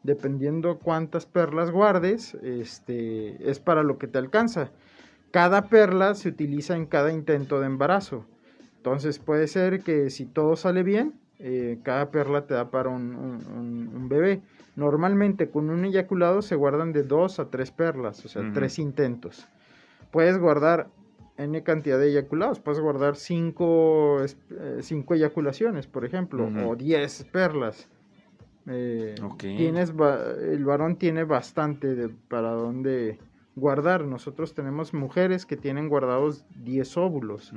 Dependiendo 0.04 0.80
cuántas 0.80 1.26
perlas 1.26 1.70
guardes, 1.70 2.34
este, 2.36 3.52
es 3.52 3.60
para 3.60 3.84
lo 3.84 3.98
que 3.98 4.08
te 4.08 4.18
alcanza. 4.18 4.72
Cada 5.32 5.68
perla 5.68 6.16
se 6.16 6.30
utiliza 6.30 6.78
en 6.78 6.86
cada 6.86 7.12
intento 7.12 7.60
de 7.60 7.66
embarazo. 7.66 8.24
Entonces 8.78 9.20
puede 9.20 9.50
ser 9.50 9.82
que 9.82 10.10
si 10.10 10.26
todo 10.26 10.56
sale 10.56 10.84
bien, 10.84 11.20
eh, 11.40 11.80
cada 11.84 12.10
perla 12.12 12.48
te 12.48 12.54
da 12.54 12.72
para 12.72 12.88
un, 12.88 13.18
un- 13.18 13.46
un- 13.48 13.92
un 13.94 14.08
bebé. 14.08 14.42
Normalmente 14.78 15.50
con 15.50 15.70
un 15.70 15.84
eyaculado 15.84 16.42
se 16.42 16.56
guardan 16.56 16.94
de 16.94 17.04
dos 17.04 17.38
a 17.42 17.50
tres 17.50 17.72
perlas, 17.72 18.24
o 18.24 18.30
sea, 18.30 18.50
tres 18.54 18.80
intentos. 18.80 19.46
Puedes 20.16 20.38
guardar 20.38 20.88
N 21.36 21.62
cantidad 21.64 22.00
de 22.00 22.08
eyaculados, 22.08 22.62
puedes 22.62 22.80
guardar 22.80 23.18
cinco, 23.18 24.24
es- 24.24 24.38
eh, 24.50 24.78
cinco 24.80 25.14
eyaculaciones, 25.14 25.88
por 25.88 26.06
ejemplo, 26.06 26.50
o 26.70 26.78
10 26.78 27.26
perlas. 27.34 27.90
Eh, 28.66 29.16
Ok. 29.22 29.40
tienes 29.40 29.94
el 30.42 30.64
varón 30.64 30.96
tiene 30.96 31.26
bastante 31.26 31.96
de 31.96 32.08
para 32.30 32.52
dónde 32.52 33.20
guardar. 33.58 34.06
Nosotros 34.06 34.54
tenemos 34.54 34.94
mujeres 34.94 35.46
que 35.46 35.58
tienen 35.58 35.90
guardados 35.90 36.46
10 36.64 36.96
óvulos. 36.96 37.52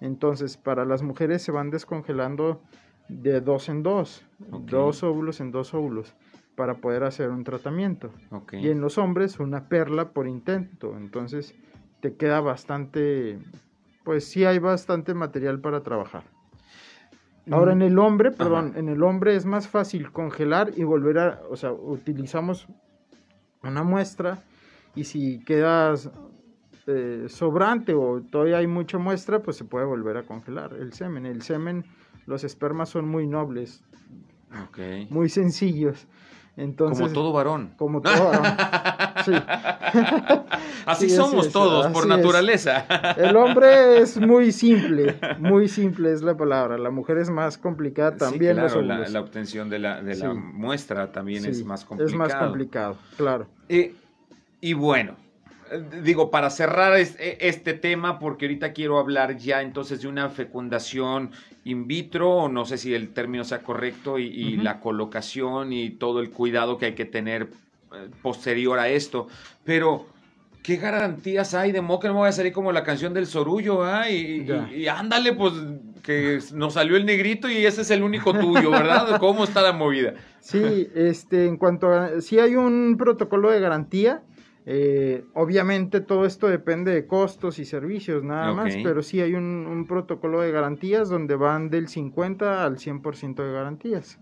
Entonces, 0.00 0.56
para 0.56 0.84
las 0.84 1.02
mujeres 1.02 1.42
se 1.42 1.50
van 1.50 1.70
descongelando 1.70 2.62
de 3.08 3.40
dos 3.40 3.68
en 3.68 3.82
dos, 3.82 4.24
dos 4.60 5.02
óvulos 5.02 5.40
en 5.40 5.50
dos 5.50 5.74
óvulos, 5.74 6.14
para 6.54 6.74
poder 6.76 7.02
hacer 7.02 7.30
un 7.30 7.42
tratamiento. 7.42 8.10
Y 8.52 8.68
en 8.68 8.80
los 8.80 8.96
hombres, 8.96 9.40
una 9.40 9.68
perla 9.68 10.10
por 10.12 10.28
intento. 10.28 10.96
Entonces, 10.96 11.56
te 12.00 12.14
queda 12.14 12.40
bastante, 12.40 13.38
pues 14.04 14.24
sí 14.24 14.44
hay 14.44 14.58
bastante 14.58 15.14
material 15.14 15.60
para 15.60 15.82
trabajar. 15.82 16.24
Ahora 17.50 17.72
en 17.72 17.82
el 17.82 17.98
hombre, 17.98 18.30
perdón, 18.30 18.70
Ajá. 18.70 18.78
en 18.78 18.88
el 18.88 19.02
hombre 19.02 19.34
es 19.34 19.44
más 19.44 19.66
fácil 19.66 20.12
congelar 20.12 20.72
y 20.76 20.84
volver 20.84 21.18
a, 21.18 21.40
o 21.50 21.56
sea, 21.56 21.72
utilizamos 21.72 22.68
una 23.62 23.82
muestra 23.82 24.44
y 24.94 25.04
si 25.04 25.40
quedas 25.44 26.10
eh, 26.86 27.26
sobrante 27.28 27.94
o 27.94 28.20
todavía 28.22 28.58
hay 28.58 28.66
mucha 28.66 28.98
muestra, 28.98 29.42
pues 29.42 29.56
se 29.56 29.64
puede 29.64 29.84
volver 29.84 30.16
a 30.16 30.22
congelar 30.24 30.74
el 30.74 30.92
semen. 30.92 31.26
El 31.26 31.42
semen, 31.42 31.84
los 32.26 32.44
espermas 32.44 32.88
son 32.88 33.08
muy 33.08 33.26
nobles, 33.26 33.82
muy 35.10 35.28
sencillos. 35.28 36.06
Entonces, 36.56 37.00
Como 37.02 37.12
todo 37.14 37.32
varón. 37.32 37.72
como 37.76 38.00
todo 38.02 38.24
varón. 38.30 38.44
Sí. 39.24 39.32
Así 40.86 41.08
Sí, 41.08 41.14
así 41.14 41.16
somos 41.16 41.46
es, 41.46 41.52
todos, 41.52 41.86
por 41.88 42.04
es. 42.04 42.08
naturaleza. 42.08 42.86
El 43.16 43.36
hombre 43.36 43.98
es 43.98 44.18
muy 44.18 44.50
simple, 44.50 45.16
muy 45.38 45.68
simple 45.68 46.12
es 46.12 46.22
la 46.22 46.36
palabra. 46.36 46.78
La 46.78 46.90
mujer 46.90 47.18
es 47.18 47.28
más 47.30 47.58
complicada 47.58 48.16
también 48.16 48.54
claro, 48.56 48.80
la, 48.82 49.20
obtención 49.20 49.68
de 49.68 49.78
la, 49.78 50.00
de 50.02 50.16
la 50.16 50.32
Sí. 50.32 50.38
muestra 50.38 51.12
también 51.12 51.44
es 51.44 51.64
más 51.64 51.84
complicado. 51.84 52.08
Es 52.10 52.16
más 52.16 52.34
complicado, 52.34 52.96
claro. 53.16 53.46
Eh, 53.68 53.94
y 54.60 54.72
bueno, 54.72 55.16
digo, 56.02 56.30
para 56.30 56.50
cerrar 56.50 56.98
eh, 56.98 57.38
este 57.40 57.74
tema, 57.74 58.18
porque 58.18 58.46
ahorita 58.46 58.72
quiero 58.72 58.98
hablar 58.98 59.36
ya 59.36 59.62
entonces 59.62 60.02
de 60.02 60.08
una 60.08 60.28
fecundación 60.28 61.30
in 61.64 61.86
vitro, 61.86 62.30
o 62.30 62.48
no 62.48 62.64
sé 62.64 62.78
si 62.78 62.94
el 62.94 63.10
término 63.10 63.44
sea 63.44 63.60
correcto, 63.60 64.18
y, 64.18 64.56
la 64.56 64.80
colocación 64.80 65.72
y 65.72 65.90
todo 65.90 66.20
el 66.20 66.30
cuidado 66.30 66.78
que 66.78 66.86
hay 66.86 66.94
que 66.94 67.04
tener 67.04 67.48
eh, 67.92 68.08
posterior 68.22 68.78
a 68.78 68.88
esto. 68.88 69.28
Pero, 69.64 70.06
¿qué 70.62 70.76
garantías 70.76 71.54
hay 71.54 71.72
de 71.72 71.80
modo 71.80 72.00
que 72.00 72.08
no 72.08 72.14
me 72.14 72.20
voy 72.20 72.28
a 72.28 72.32
salir 72.32 72.52
como 72.52 72.72
la 72.72 72.82
canción 72.82 73.12
del 73.14 73.26
Sorullo? 73.26 73.84
ah? 73.84 74.08
Y, 74.10 74.44
Ya. 74.44 74.68
y- 74.72 74.82
y 74.82 74.88
ándale, 74.88 75.34
pues, 75.34 75.52
que 76.02 76.38
nos 76.54 76.74
salió 76.74 76.96
el 76.96 77.04
negrito 77.04 77.48
y 77.48 77.64
ese 77.66 77.82
es 77.82 77.90
el 77.90 78.02
único 78.02 78.32
tuyo, 78.32 78.70
¿verdad? 78.70 79.18
¿Cómo 79.18 79.44
está 79.44 79.60
la 79.62 79.72
movida? 79.72 80.14
Sí, 80.40 80.88
este, 80.94 81.46
en 81.46 81.58
cuanto 81.58 81.92
a, 81.92 82.20
si 82.22 82.38
hay 82.38 82.56
un 82.56 82.96
protocolo 82.98 83.50
de 83.50 83.60
garantía, 83.60 84.22
eh, 84.66 85.24
obviamente 85.34 86.00
todo 86.00 86.26
esto 86.26 86.46
depende 86.48 86.92
de 86.92 87.06
costos 87.06 87.58
y 87.58 87.64
servicios 87.64 88.22
nada 88.22 88.52
más, 88.52 88.76
pero 88.82 89.02
sí 89.02 89.20
hay 89.20 89.34
un, 89.34 89.66
un 89.66 89.86
protocolo 89.86 90.40
de 90.40 90.52
garantías 90.52 91.08
donde 91.08 91.34
van 91.34 91.70
del 91.70 91.88
50 91.88 92.64
al 92.64 92.76
100% 92.78 93.42
de 93.42 93.52
garantías. 93.52 94.18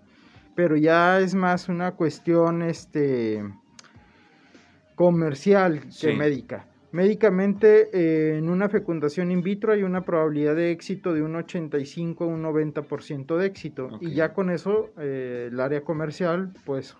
Pero 0.54 0.76
ya 0.76 1.20
es 1.20 1.34
más 1.34 1.68
una 1.68 1.92
cuestión, 1.92 2.62
este, 2.62 3.44
comercial 4.94 5.80
que 5.80 5.92
Sí. 5.92 6.12
médica. 6.12 6.66
Médicamente, 6.90 7.90
eh, 7.92 8.38
en 8.38 8.48
una 8.48 8.68
fecundación 8.68 9.30
in 9.30 9.42
vitro 9.42 9.72
hay 9.72 9.82
una 9.82 10.04
probabilidad 10.04 10.56
de 10.56 10.70
éxito 10.70 11.12
de 11.12 11.22
un 11.22 11.36
85 11.36 12.24
a 12.24 12.26
un 12.26 12.42
90% 12.42 13.36
de 13.36 13.46
éxito. 13.46 13.98
Y 14.00 14.12
ya 14.14 14.32
con 14.32 14.50
eso, 14.50 14.90
eh, 14.98 15.50
el 15.52 15.60
área 15.60 15.82
comercial, 15.82 16.52
pues, 16.64 16.96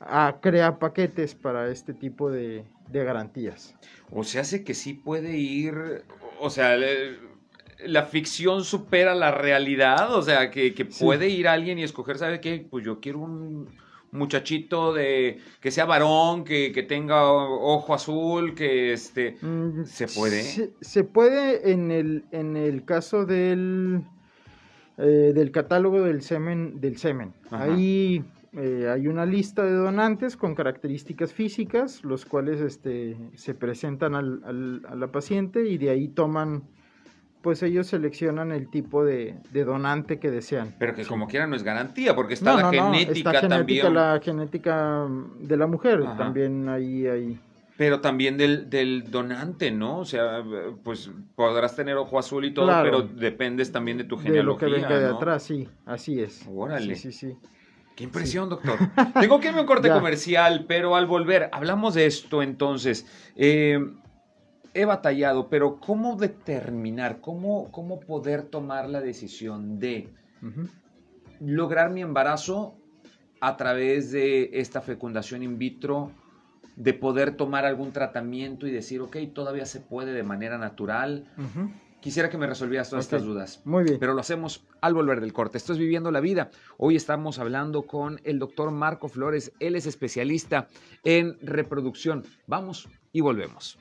ah, 0.00 0.38
crea 0.40 0.78
paquetes 0.78 1.34
para 1.34 1.70
este 1.70 1.94
tipo 1.94 2.30
de, 2.30 2.64
de 2.88 3.04
garantías. 3.04 3.74
O 4.10 4.24
se 4.24 4.38
hace 4.40 4.64
que 4.64 4.74
sí 4.74 4.94
puede 4.94 5.36
ir, 5.36 6.02
o 6.40 6.50
sea, 6.50 6.76
le- 6.76 7.18
la 7.86 8.02
ficción 8.04 8.64
supera 8.64 9.14
la 9.14 9.30
realidad, 9.30 10.14
o 10.14 10.20
sea, 10.22 10.50
que, 10.50 10.74
que 10.74 10.84
Sí. 10.90 11.02
puede 11.04 11.28
ir 11.28 11.48
alguien 11.48 11.78
y 11.78 11.82
escoger, 11.82 12.18
¿sabe 12.18 12.40
qué? 12.40 12.66
Pues 12.68 12.84
yo 12.84 13.00
quiero 13.00 13.20
un 13.20 13.68
muchachito 14.12 14.92
de 14.92 15.38
que 15.60 15.70
sea 15.70 15.84
varón, 15.86 16.44
que, 16.44 16.72
que 16.72 16.82
tenga 16.82 17.30
ojo 17.32 17.94
azul, 17.94 18.54
que 18.54 18.92
este... 18.92 19.36
Mm, 19.40 19.84
¿Se 19.84 20.08
puede? 20.08 20.42
Se, 20.42 20.72
se 20.80 21.04
puede 21.04 21.70
en 21.72 21.90
el, 21.92 22.24
en 22.32 22.56
el 22.56 22.84
caso 22.84 23.24
del, 23.24 24.02
eh, 24.98 25.32
del 25.34 25.50
catálogo 25.52 26.02
del 26.02 26.22
semen. 26.22 26.80
Del 26.80 26.98
semen. 26.98 27.32
Ajá. 27.50 27.62
Ahí 27.64 28.24
eh, 28.52 28.88
hay 28.92 29.06
una 29.06 29.26
lista 29.26 29.64
de 29.64 29.72
donantes 29.72 30.36
con 30.36 30.54
características 30.54 31.32
físicas, 31.32 32.02
los 32.04 32.24
cuales 32.26 32.60
este, 32.60 33.16
se 33.34 33.54
presentan 33.54 34.14
al- 34.14 34.42
al- 34.44 34.82
a 34.88 34.94
la 34.94 35.06
paciente 35.08 35.68
y 35.68 35.78
de 35.78 35.90
ahí 35.90 36.08
toman, 36.08 36.64
pues 37.42 37.62
ellos 37.62 37.86
seleccionan 37.86 38.50
el 38.52 38.68
tipo 38.68 39.04
de, 39.04 39.36
de 39.52 39.64
donante 39.64 40.18
que 40.18 40.30
desean. 40.30 40.74
Pero 40.78 40.94
que 40.94 41.04
Sí. 41.04 41.08
como 41.08 41.28
quiera 41.28 41.46
no 41.46 41.54
es 41.56 41.62
garantía, 41.62 42.14
porque 42.16 42.34
está 42.34 42.50
No, 42.50 42.56
la 42.56 42.62
no, 42.64 42.72
no, 42.72 42.92
genética 42.92 43.30
está 43.32 43.48
también. 43.48 43.82
genética, 43.82 43.90
la 43.90 44.20
genética 44.20 45.06
de 45.40 45.56
la 45.56 45.66
mujer, 45.66 46.02
Ajá. 46.04 46.16
también 46.16 46.68
ahí, 46.68 47.06
ahí. 47.06 47.38
Pero 47.76 48.00
también 48.00 48.36
del, 48.36 48.68
del 48.68 49.10
donante, 49.10 49.70
¿no? 49.70 50.00
O 50.00 50.04
sea, 50.04 50.42
pues 50.84 51.10
podrás 51.34 51.74
tener 51.76 51.96
ojo 51.96 52.18
azul 52.18 52.44
y 52.44 52.52
todo, 52.52 52.66
Claro. 52.66 52.90
pero 52.90 53.02
dependes 53.20 53.72
también 53.72 53.96
de 53.96 54.04
tu 54.04 54.16
De 54.16 54.24
genealogía, 54.24 54.68
lo 54.68 54.74
que 54.74 54.80
venga 54.82 54.98
de 54.98 55.06
atrás, 55.06 55.44
sí, 55.44 55.66
así 55.86 56.20
es. 56.20 56.44
Órale. 56.46 56.94
Sí, 56.96 57.10
sí, 57.10 57.28
sí. 57.30 57.36
Qué 58.00 58.04
impresión, 58.04 58.48
doctor. 58.48 58.78
Tengo 59.20 59.40
que 59.40 59.48
irme 59.48 59.58
a 59.58 59.60
un 59.60 59.66
corte 59.66 59.88
Ya. 59.88 59.94
comercial, 59.94 60.64
pero 60.66 60.96
al 60.96 61.04
volver, 61.04 61.50
hablamos 61.52 61.92
de 61.92 62.06
esto 62.06 62.42
entonces. 62.42 63.04
Eh, 63.36 63.78
he 64.72 64.86
batallado, 64.86 65.50
pero 65.50 65.80
¿cómo 65.80 66.16
determinar, 66.16 67.20
cómo, 67.20 67.70
cómo 67.70 68.00
poder 68.00 68.44
tomar 68.44 68.88
la 68.88 69.02
decisión 69.02 69.78
de 69.78 70.08
lograr 71.40 71.90
mi 71.90 72.00
embarazo 72.00 72.74
a 73.38 73.58
través 73.58 74.10
de 74.10 74.48
esta 74.54 74.80
fecundación 74.80 75.42
in 75.42 75.58
vitro, 75.58 76.10
de 76.76 76.94
poder 76.94 77.36
tomar 77.36 77.66
algún 77.66 77.92
tratamiento 77.92 78.66
y 78.66 78.70
decir, 78.70 79.02
ok, 79.02 79.14
todavía 79.34 79.66
se 79.66 79.80
puede 79.80 80.14
de 80.14 80.22
manera 80.22 80.56
natural? 80.56 81.28
Ujú. 81.36 81.70
Quisiera 82.00 82.30
que 82.30 82.38
me 82.38 82.46
resolvieras 82.46 82.90
todas 82.90 83.04
estas 83.04 83.24
dudas. 83.24 83.60
Muy 83.64 83.84
bien. 83.84 83.98
Pero 83.98 84.14
lo 84.14 84.20
hacemos 84.20 84.64
al 84.80 84.94
volver 84.94 85.20
del 85.20 85.32
corte. 85.32 85.58
Esto 85.58 85.72
es 85.72 85.78
Viviendo 85.78 86.10
la 86.10 86.20
Vida. 86.20 86.50
Hoy 86.78 86.96
estamos 86.96 87.38
hablando 87.38 87.82
con 87.82 88.20
el 88.24 88.38
doctor 88.38 88.70
Marco 88.70 89.08
Flores. 89.08 89.52
Él 89.60 89.76
es 89.76 89.86
especialista 89.86 90.68
en 91.04 91.38
reproducción. 91.42 92.24
Vamos 92.46 92.88
y 93.12 93.20
volvemos. 93.20 93.78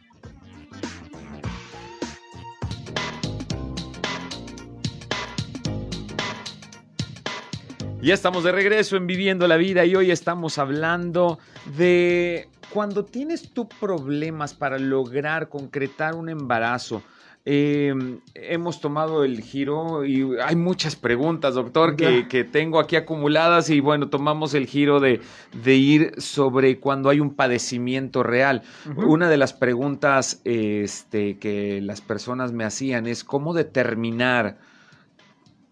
Ya 8.02 8.14
estamos 8.14 8.46
de 8.46 8.54
regreso 8.54 8.96
en 8.96 9.08
Viviendo 9.08 9.46
la 9.46 9.58
Vida 9.58 9.84
y 9.86 9.94
hoy 9.94 10.10
estamos 10.10 10.58
hablando 10.58 11.38
de 11.78 12.48
cuando 12.70 13.04
tienes 13.04 13.52
tú 13.52 13.68
problemas 13.68 14.54
para 14.54 14.80
lograr 14.80 15.50
concretar 15.50 16.16
un 16.16 16.30
embarazo. 16.30 17.04
Eh, 17.52 18.20
hemos 18.36 18.80
tomado 18.80 19.24
el 19.24 19.42
giro 19.42 20.06
y 20.06 20.38
hay 20.40 20.56
muchas 20.56 20.96
preguntas, 20.96 21.56
doctor, 21.56 21.96
que, 21.96 22.44
tengo 22.44 22.80
aquí 22.80 22.96
acumuladas 22.96 23.72
y 23.72 23.80
bueno, 23.80 24.10
tomamos 24.10 24.54
el 24.54 24.68
giro 24.68 25.00
de, 25.00 25.20
de 25.64 25.76
ir 25.76 26.14
sobre 26.22 26.80
cuando 26.80 27.10
hay 27.10 27.20
un 27.20 27.34
padecimiento 27.34 28.22
real. 28.22 28.62
Una 28.96 29.30
de 29.30 29.38
las 29.38 29.54
preguntas 29.54 30.42
este, 30.44 31.40
que 31.40 31.82
las 31.82 32.02
personas 32.02 32.52
me 32.52 32.66
hacían 32.66 33.08
es 33.08 33.24
cómo 33.24 33.56
determinar 33.56 34.60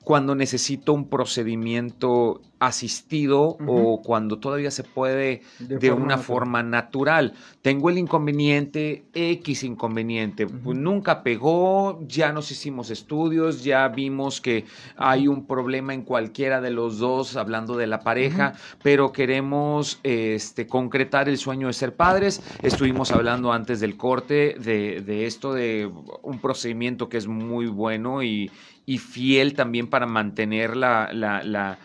cuando 0.04 0.34
necesito 0.34 0.94
un 0.94 1.08
procedimiento 1.10 2.42
asistido 2.60 3.58
o 3.68 4.02
cuando 4.02 4.40
todavía 4.40 4.72
se 4.72 4.84
puede 4.84 5.42
de, 5.60 5.78
De 5.78 5.90
forma 5.90 6.06
una 6.06 6.16
natural. 6.16 6.24
forma 6.26 6.64
natural. 6.64 7.34
Tengo 7.62 7.90
el 7.90 7.98
inconveniente, 7.98 9.06
X 9.14 9.64
inconveniente. 9.64 10.48
Pues 10.48 10.78
nunca 10.78 11.24
pegó, 11.24 12.00
ya 12.08 12.32
nos 12.34 12.52
hicimos 12.52 12.90
estudios, 12.90 13.64
ya 13.64 13.88
vimos 13.90 14.42
que 14.42 14.66
hay 14.96 15.28
un 15.28 15.46
problema 15.46 15.94
en 15.94 16.02
cualquiera 16.04 16.62
de 16.62 16.72
los 16.72 17.00
dos, 17.00 17.36
hablando 17.36 17.76
de 17.78 17.88
la 17.88 18.00
pareja, 18.02 18.54
pero 18.84 19.12
queremos 19.12 20.00
este, 20.04 20.68
concretar 20.68 21.30
el 21.30 21.38
sueño 21.38 21.68
de 21.68 21.74
ser 21.74 21.96
padres. 21.96 22.42
Estuvimos 22.62 23.12
hablando 23.12 23.52
antes 23.54 23.80
del 23.80 23.98
corte 23.98 24.56
de, 24.60 25.02
de 25.02 25.26
esto 25.26 25.54
de 25.54 25.92
un 26.24 26.40
procedimiento 26.40 27.10
que 27.10 27.18
es 27.18 27.28
muy 27.28 27.68
bueno 27.68 28.24
y, 28.24 28.50
y 28.86 28.98
fiel 28.98 29.54
también 29.54 29.88
para 29.90 30.06
mantener 30.08 30.76
la, 30.76 31.10
la, 31.14 31.44
la- 31.44 31.78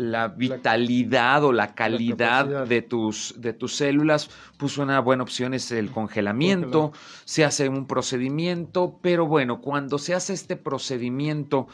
la 0.00 0.28
vitalidad 0.28 1.44
o 1.44 1.52
la 1.52 1.74
calidad 1.74 2.66
de 2.66 2.82
tus, 2.82 3.34
de 3.36 3.52
tus 3.52 3.76
células, 3.76 4.30
pues 4.56 4.78
una 4.78 5.00
buena 5.00 5.22
opción 5.22 5.54
es 5.54 5.70
el 5.70 5.90
congelamiento, 5.90 6.92
se 7.24 7.44
hace 7.44 7.68
un 7.68 7.86
procedimiento, 7.86 8.98
pero 9.02 9.26
bueno, 9.26 9.60
cuando 9.60 9.98
se 9.98 10.14
hace 10.14 10.32
este 10.32 10.56
procedimiento, 10.56 11.68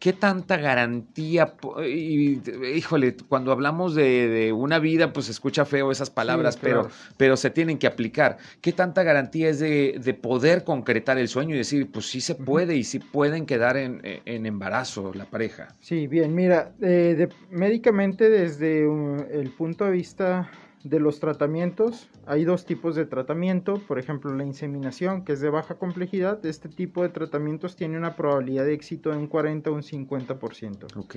¿qué 0.00 0.12
tanta 0.12 0.56
garantía? 0.56 1.54
Y, 1.86 2.40
híjole, 2.74 3.16
cuando 3.28 3.52
hablamos 3.52 3.94
de, 3.94 4.28
de 4.28 4.52
una 4.52 4.80
vida, 4.80 5.12
pues 5.12 5.26
se 5.26 5.32
escucha 5.32 5.64
feo 5.64 5.92
esas 5.92 6.10
palabras, 6.10 6.56
claro. 6.56 6.88
pero, 6.88 6.88
pero 7.16 7.36
se 7.36 7.50
tienen 7.50 7.78
que 7.78 7.86
aplicar. 7.86 8.38
¿Qué 8.60 8.72
tanta 8.72 9.04
garantía 9.04 9.48
es 9.50 9.60
de, 9.60 10.00
de 10.02 10.14
poder 10.14 10.64
concretar 10.64 11.18
el 11.18 11.28
sueño 11.28 11.54
y 11.54 11.58
decir, 11.58 11.90
pues 11.92 12.06
sí 12.06 12.20
se 12.20 12.34
puede 12.34 12.74
y 12.76 12.84
sí 12.84 12.98
pueden 12.98 13.46
quedar 13.46 13.76
en, 13.76 14.00
en 14.02 14.46
embarazo 14.46 15.12
la 15.14 15.26
pareja? 15.26 15.68
Sí, 15.80 16.06
bien, 16.06 16.34
mira, 16.34 16.74
eh, 16.80 17.14
de- 17.16 17.28
médicamente 17.50 18.28
desde 18.28 18.82
el 18.82 19.50
punto 19.56 19.84
de 19.84 19.90
vista 19.92 20.50
de 20.82 20.98
los 20.98 21.20
tratamientos, 21.20 22.08
hay 22.26 22.44
dos 22.44 22.64
tipos 22.64 22.94
de 22.94 23.04
tratamiento, 23.04 23.80
por 23.86 23.98
ejemplo, 23.98 24.34
la 24.34 24.44
inseminación, 24.44 25.24
que 25.24 25.32
es 25.32 25.40
de 25.40 25.50
baja 25.50 25.74
complejidad, 25.74 26.44
este 26.46 26.68
tipo 26.68 27.02
de 27.02 27.10
tratamientos 27.10 27.76
tiene 27.76 27.98
una 27.98 28.16
probabilidad 28.16 28.64
de 28.64 28.72
éxito 28.72 29.10
de 29.10 29.18
un 29.18 29.26
40 29.26 29.68
a 29.68 29.72
un 29.72 29.82
50%. 29.82 30.96
Ok. 30.96 31.16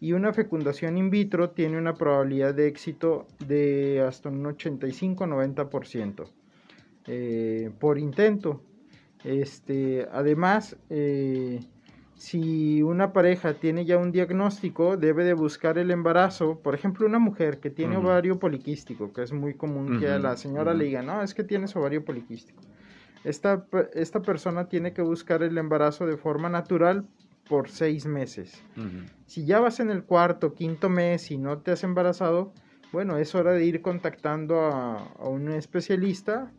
Y 0.00 0.12
una 0.12 0.32
fecundación 0.32 0.98
in 0.98 1.10
vitro 1.10 1.50
tiene 1.50 1.78
una 1.78 1.94
probabilidad 1.94 2.52
de 2.54 2.66
éxito 2.66 3.26
de 3.46 4.04
hasta 4.06 4.28
un 4.28 4.44
85-90% 4.44 6.28
eh, 7.06 7.70
por 7.78 7.98
intento. 7.98 8.60
Este, 9.24 10.06
además, 10.12 10.76
eh, 10.90 11.60
si 12.16 12.82
una 12.82 13.12
pareja 13.12 13.58
tiene 13.58 13.84
ya 13.84 13.98
un 13.98 14.10
diagnóstico, 14.12 14.96
debe 14.96 15.24
de 15.24 15.34
buscar 15.34 15.78
el 15.78 15.90
embarazo. 15.90 16.62
Por 16.62 16.74
ejemplo, 16.74 17.06
una 17.06 17.18
mujer 17.18 17.60
que 17.60 17.70
tiene 17.70 17.96
Ujú. 17.96 17.98
ovario 17.98 18.38
poliquístico, 18.38 19.12
que 19.12 19.22
es 19.22 19.32
muy 19.32 19.56
común 19.56 19.94
que 19.94 20.08
a 20.08 20.18
la 20.18 20.36
señora 20.36 20.72
ujú. 20.72 20.74
le 20.74 20.86
digan, 20.86 21.06
no, 21.06 21.22
es 21.22 21.34
que 21.34 21.44
tienes 21.44 21.76
ovario 21.76 22.04
poliquístico. 22.04 22.64
Esta, 23.24 23.68
esta 23.94 24.24
persona 24.24 24.68
tiene 24.68 24.92
que 24.94 25.02
buscar 25.02 25.42
el 25.42 25.58
embarazo 25.58 26.06
de 26.06 26.16
forma 26.16 26.48
natural 26.48 27.10
por 27.46 27.68
seis 27.70 28.06
meses. 28.06 28.66
Si 29.26 29.46
ya 29.46 29.60
vas 29.60 29.80
en 29.80 29.90
el 29.90 30.04
cuarto, 30.04 30.54
quinto 30.54 30.88
mes 30.88 31.30
y 31.30 31.38
no 31.38 31.62
te 31.62 31.72
has 31.72 31.84
embarazado, 31.84 32.56
bueno, 32.92 33.18
es 33.18 33.34
hora 33.34 33.52
de 33.52 33.64
ir 33.64 33.82
contactando 33.82 34.60
a, 34.60 35.04
a 35.04 35.28
un 35.28 35.48
especialista 35.50 36.54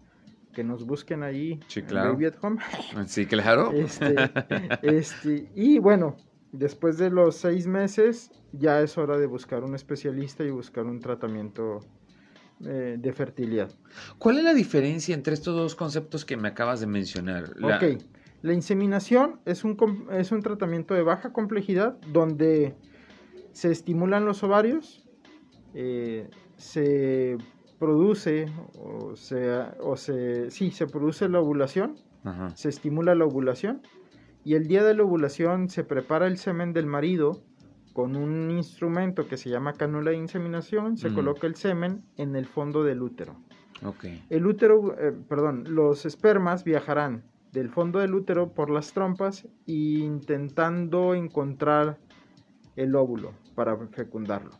que 0.57 0.63
nos 0.63 0.87
busquen 0.87 1.21
ahí 1.21 1.59
Sí, 1.67 1.81
en 1.81 1.85
claro. 1.85 2.13
Baby 2.13 2.25
at 2.25 2.33
Home. 2.41 2.57
Sí, 3.05 3.27
claro. 3.27 3.71
Este, 3.73 4.15
este, 4.81 5.51
y 5.53 5.77
bueno, 5.77 6.17
después 6.51 6.97
de 6.97 7.11
los 7.11 7.35
seis 7.35 7.67
meses 7.67 8.31
ya 8.53 8.81
es 8.81 8.97
hora 8.97 9.19
de 9.19 9.27
buscar 9.27 9.63
un 9.63 9.75
especialista 9.75 10.43
y 10.43 10.49
buscar 10.49 10.87
un 10.87 10.99
tratamiento 10.99 11.81
eh, 12.65 12.95
de 12.97 13.13
fertilidad. 13.13 13.69
¿Cuál 14.17 14.39
es 14.39 14.43
la 14.45 14.55
diferencia 14.55 15.13
entre 15.13 15.35
estos 15.35 15.55
dos 15.55 15.75
conceptos 15.75 16.25
que 16.25 16.37
me 16.37 16.47
acabas 16.47 16.79
de 16.79 16.87
mencionar? 16.87 17.53
La- 17.59 17.77
Ok, 17.77 18.01
la 18.41 18.53
inseminación 18.53 19.39
es 19.45 19.63
un, 19.63 19.77
es 20.11 20.31
un 20.31 20.41
tratamiento 20.41 20.95
de 20.95 21.03
baja 21.03 21.33
complejidad 21.33 21.99
donde 22.11 22.73
se 23.51 23.71
estimulan 23.71 24.25
los 24.25 24.41
ovarios, 24.41 25.05
eh, 25.75 26.27
se 26.57 27.37
produce 27.79 28.51
o 28.75 29.15
se, 29.15 29.49
o 29.79 29.95
se, 29.97 30.51
sí, 30.51 30.71
se 30.71 30.87
produce 30.87 31.29
la 31.29 31.39
ovulación, 31.39 31.95
Ajá. 32.23 32.49
se 32.55 32.69
estimula 32.69 33.15
la 33.15 33.25
ovulación 33.25 33.81
y 34.43 34.55
el 34.55 34.67
día 34.67 34.83
de 34.83 34.93
la 34.93 35.03
ovulación 35.03 35.69
se 35.69 35.83
prepara 35.83 36.27
el 36.27 36.37
semen 36.37 36.73
del 36.73 36.87
marido 36.87 37.41
con 37.93 38.15
un 38.15 38.51
instrumento 38.51 39.27
que 39.27 39.37
se 39.37 39.49
llama 39.49 39.73
cánula 39.73 40.11
de 40.11 40.17
inseminación, 40.17 40.97
se 40.97 41.07
Ujú. 41.07 41.15
coloca 41.15 41.47
el 41.47 41.55
semen 41.55 42.03
en 42.15 42.35
el 42.35 42.45
fondo 42.45 42.83
del 42.83 43.01
útero. 43.01 43.35
El 44.29 44.45
útero, 44.47 44.97
eh, 44.99 45.13
perdón, 45.27 45.63
los 45.67 46.05
espermas 46.05 46.63
viajarán 46.63 47.23
del 47.51 47.69
fondo 47.69 47.99
del 47.99 48.13
útero 48.15 48.53
por 48.53 48.69
las 48.69 48.93
trompas 48.93 49.47
intentando 49.65 51.13
encontrar 51.13 51.97
el 52.75 52.95
óvulo 52.95 53.33
para 53.55 53.77
fecundarlo. 53.87 54.51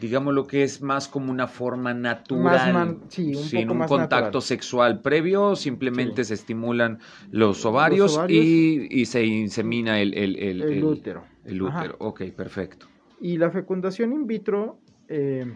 Digamos 0.00 0.32
lo 0.34 0.46
que 0.46 0.62
es 0.62 0.80
más 0.82 1.08
como 1.08 1.30
una 1.32 1.46
forma 1.48 1.92
natural. 1.94 2.42
Más 2.44 2.72
man- 2.72 3.00
sí, 3.08 3.34
un 3.34 3.42
sin 3.42 3.60
poco 3.62 3.72
un 3.72 3.78
más 3.78 3.88
contacto 3.88 4.24
natural. 4.26 4.42
sexual 4.42 5.02
previo, 5.02 5.56
simplemente 5.56 6.22
Sí. 6.24 6.28
se 6.28 6.34
estimulan 6.34 6.98
los 7.30 7.64
ovarios, 7.66 8.16
ovarios. 8.16 8.44
y, 8.44 8.86
y 8.90 9.06
se 9.06 9.24
insemina 9.24 10.00
el, 10.00 10.14
el, 10.14 10.36
el- 10.36 10.62
El, 10.62 10.72
el- 10.74 10.84
útero. 10.84 11.24
el 11.44 11.66
Ajá. 11.66 11.78
útero. 11.80 11.96
Ok, 12.00 12.22
perfecto. 12.36 12.86
Y 13.20 13.38
la 13.38 13.50
fecundación 13.50 14.12
in 14.12 14.26
vitro, 14.26 14.78
eh, 15.08 15.52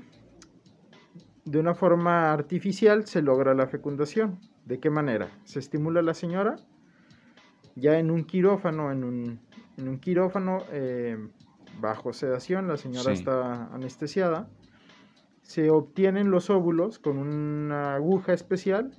de 1.44 1.58
una 1.58 1.74
forma 1.74 2.32
artificial, 2.32 3.06
se 3.06 3.22
logra 3.22 3.54
la 3.54 3.66
fecundación. 3.68 4.38
¿De 4.64 4.78
qué 4.80 4.90
manera? 4.90 5.28
Se 5.44 5.58
estimula 5.58 6.00
a 6.00 6.02
la 6.02 6.14
señora 6.14 6.56
ya 7.74 7.98
en 7.98 8.10
un 8.10 8.24
quirófano, 8.24 8.92
en 8.92 9.02
un, 9.04 9.40
en 9.76 9.88
un 9.88 9.98
quirófano 9.98 10.58
eh, 10.72 11.16
bajo 11.80 12.12
sedación, 12.12 12.68
la 12.68 12.76
señora 12.76 13.14
Sí. 13.14 13.20
está 13.20 13.66
anestesiada. 13.72 14.48
Se 15.42 15.70
obtienen 15.70 16.30
los 16.30 16.50
óvulos 16.50 16.98
con 16.98 17.18
una 17.18 17.94
aguja 17.94 18.32
especial, 18.32 18.92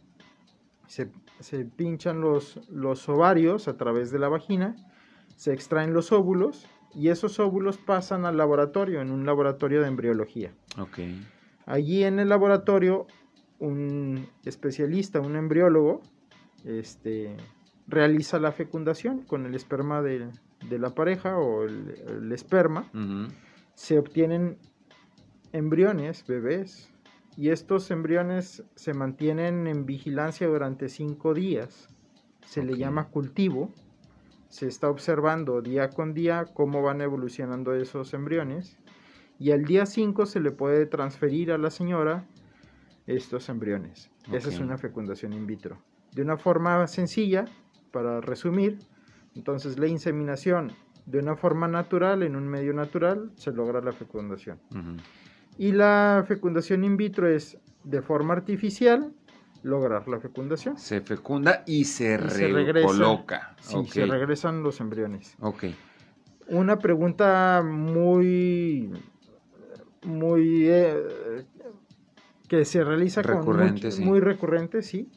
se, 0.87 1.09
se 1.39 1.65
pinchan 1.65 2.19
los, 2.21 2.59
los 2.69 3.07
ovarios 3.07 3.67
a 3.67 3.77
través 3.77 4.11
de 4.11 4.19
la 4.19 4.27
vagina, 4.29 4.75
se 5.35 5.53
extraen 5.53 5.93
los 5.93 6.11
óvulos 6.11 6.67
y 6.93 7.09
esos 7.09 7.39
óvulos 7.39 7.77
pasan 7.77 8.25
al 8.25 8.37
laboratorio, 8.37 9.01
en 9.01 9.09
un 9.09 9.25
laboratorio 9.25 9.81
de 9.81 9.87
embriología. 9.87 10.53
Allí 11.65 12.03
en 12.03 12.19
el 12.19 12.29
laboratorio, 12.29 13.07
un 13.59 14.27
especialista, 14.45 15.21
un 15.21 15.35
embriólogo, 15.35 16.01
este, 16.65 17.35
realiza 17.87 18.37
la 18.39 18.51
fecundación 18.51 19.21
con 19.23 19.45
el 19.45 19.55
esperma 19.55 20.01
de, 20.01 20.29
de 20.69 20.79
la 20.79 20.93
pareja 20.95 21.37
o 21.37 21.63
el, 21.63 21.95
el 22.07 22.31
esperma. 22.31 22.89
Se 23.75 23.97
obtienen 23.97 24.57
embriones, 25.51 26.25
bebés, 26.27 26.91
y 27.35 27.49
estos 27.49 27.89
embriones 27.89 28.63
se 28.75 28.93
mantienen 28.93 29.67
en 29.67 29.85
vigilancia 29.85 30.47
durante 30.47 30.89
cinco 30.89 31.33
días. 31.33 31.89
Se 32.45 32.63
le 32.63 32.77
llama 32.77 33.09
cultivo. 33.09 33.71
Se 34.49 34.67
está 34.67 34.89
observando 34.89 35.61
día 35.61 35.89
con 35.89 36.13
día 36.13 36.45
cómo 36.53 36.83
van 36.83 37.01
evolucionando 37.01 37.73
esos 37.73 38.13
embriones. 38.13 38.77
Y 39.39 39.51
al 39.51 39.65
día 39.65 39.85
5 39.85 40.25
se 40.25 40.39
le 40.39 40.51
puede 40.51 40.85
transferir 40.85 41.51
a 41.51 41.57
la 41.57 41.71
señora 41.71 42.25
estos 43.07 43.49
embriones. 43.49 44.11
Esa 44.31 44.49
es 44.49 44.59
una 44.59 44.77
fecundación 44.77 45.33
in 45.33 45.47
vitro. 45.47 45.81
De 46.13 46.21
una 46.21 46.37
forma 46.37 46.85
sencilla, 46.87 47.45
para 47.91 48.21
resumir, 48.21 48.79
Entonces 49.35 49.77
la 49.79 49.87
inseminación 49.87 50.71
de 51.05 51.19
una 51.19 51.35
forma 51.35 51.67
natural, 51.67 52.23
en 52.23 52.35
un 52.35 52.47
medio 52.47 52.73
natural, 52.73 53.31
se 53.35 53.51
logra 53.51 53.81
la 53.81 53.91
fecundación. 53.91 54.59
Y 55.57 55.71
la 55.71 56.23
fecundación 56.27 56.83
in 56.83 56.97
vitro 56.97 57.27
es 57.27 57.57
de 57.83 58.01
forma 58.01 58.33
artificial 58.33 59.11
lograr 59.63 60.07
la 60.07 60.19
fecundación. 60.19 60.77
Se 60.77 61.01
fecunda 61.01 61.63
y 61.65 61.85
se 61.85 62.13
Y 62.13 62.17
recoloca. 62.17 63.55
Sí, 63.61 63.75
Ok, 63.77 63.87
se 63.91 64.05
regresan 64.05 64.63
los 64.63 64.79
embriones. 64.79 65.35
ok. 65.39 65.63
Una 66.49 66.77
pregunta 66.77 67.63
muy, 67.65 68.91
muy, 70.03 70.65
eh, 70.67 71.45
que 72.49 72.65
se 72.65 72.83
realiza 72.83 73.23
con 73.23 73.37
Recurrente, 73.37 73.87
mucho- 73.87 73.91
sí. 73.91 74.03
muy 74.03 74.19
recurrente, 74.19 74.81
sí, 74.81 75.09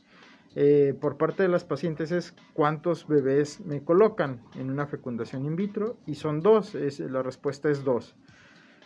eh, 0.59 0.95
por 0.99 1.19
parte 1.19 1.43
de 1.43 1.51
las 1.51 1.65
pacientes 1.65 2.11
es 2.13 2.35
cuántos 2.55 3.07
bebés 3.07 3.61
me 3.61 3.85
colocan 3.85 4.41
en 4.55 4.71
una 4.71 4.87
fecundación 4.87 5.45
in 5.45 5.55
vitro 5.55 5.99
y 6.07 6.15
son 6.15 6.41
dos, 6.41 6.75
es, 6.75 6.99
la 6.99 7.23
respuesta 7.23 7.69
es 7.69 7.85
dos. 7.85 8.17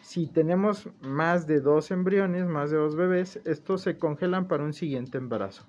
Si 0.02 0.26
tenemos 0.26 0.88
más 1.00 1.46
de 1.46 1.61
dos 1.61 1.92
embriones, 1.92 2.44
más 2.44 2.72
de 2.72 2.76
dos 2.76 2.96
bebés, 2.96 3.38
estos 3.44 3.83
se 3.83 3.98
congelan 3.98 4.48
para 4.48 4.64
un 4.64 4.72
siguiente 4.72 5.18
embarazo. 5.18 5.64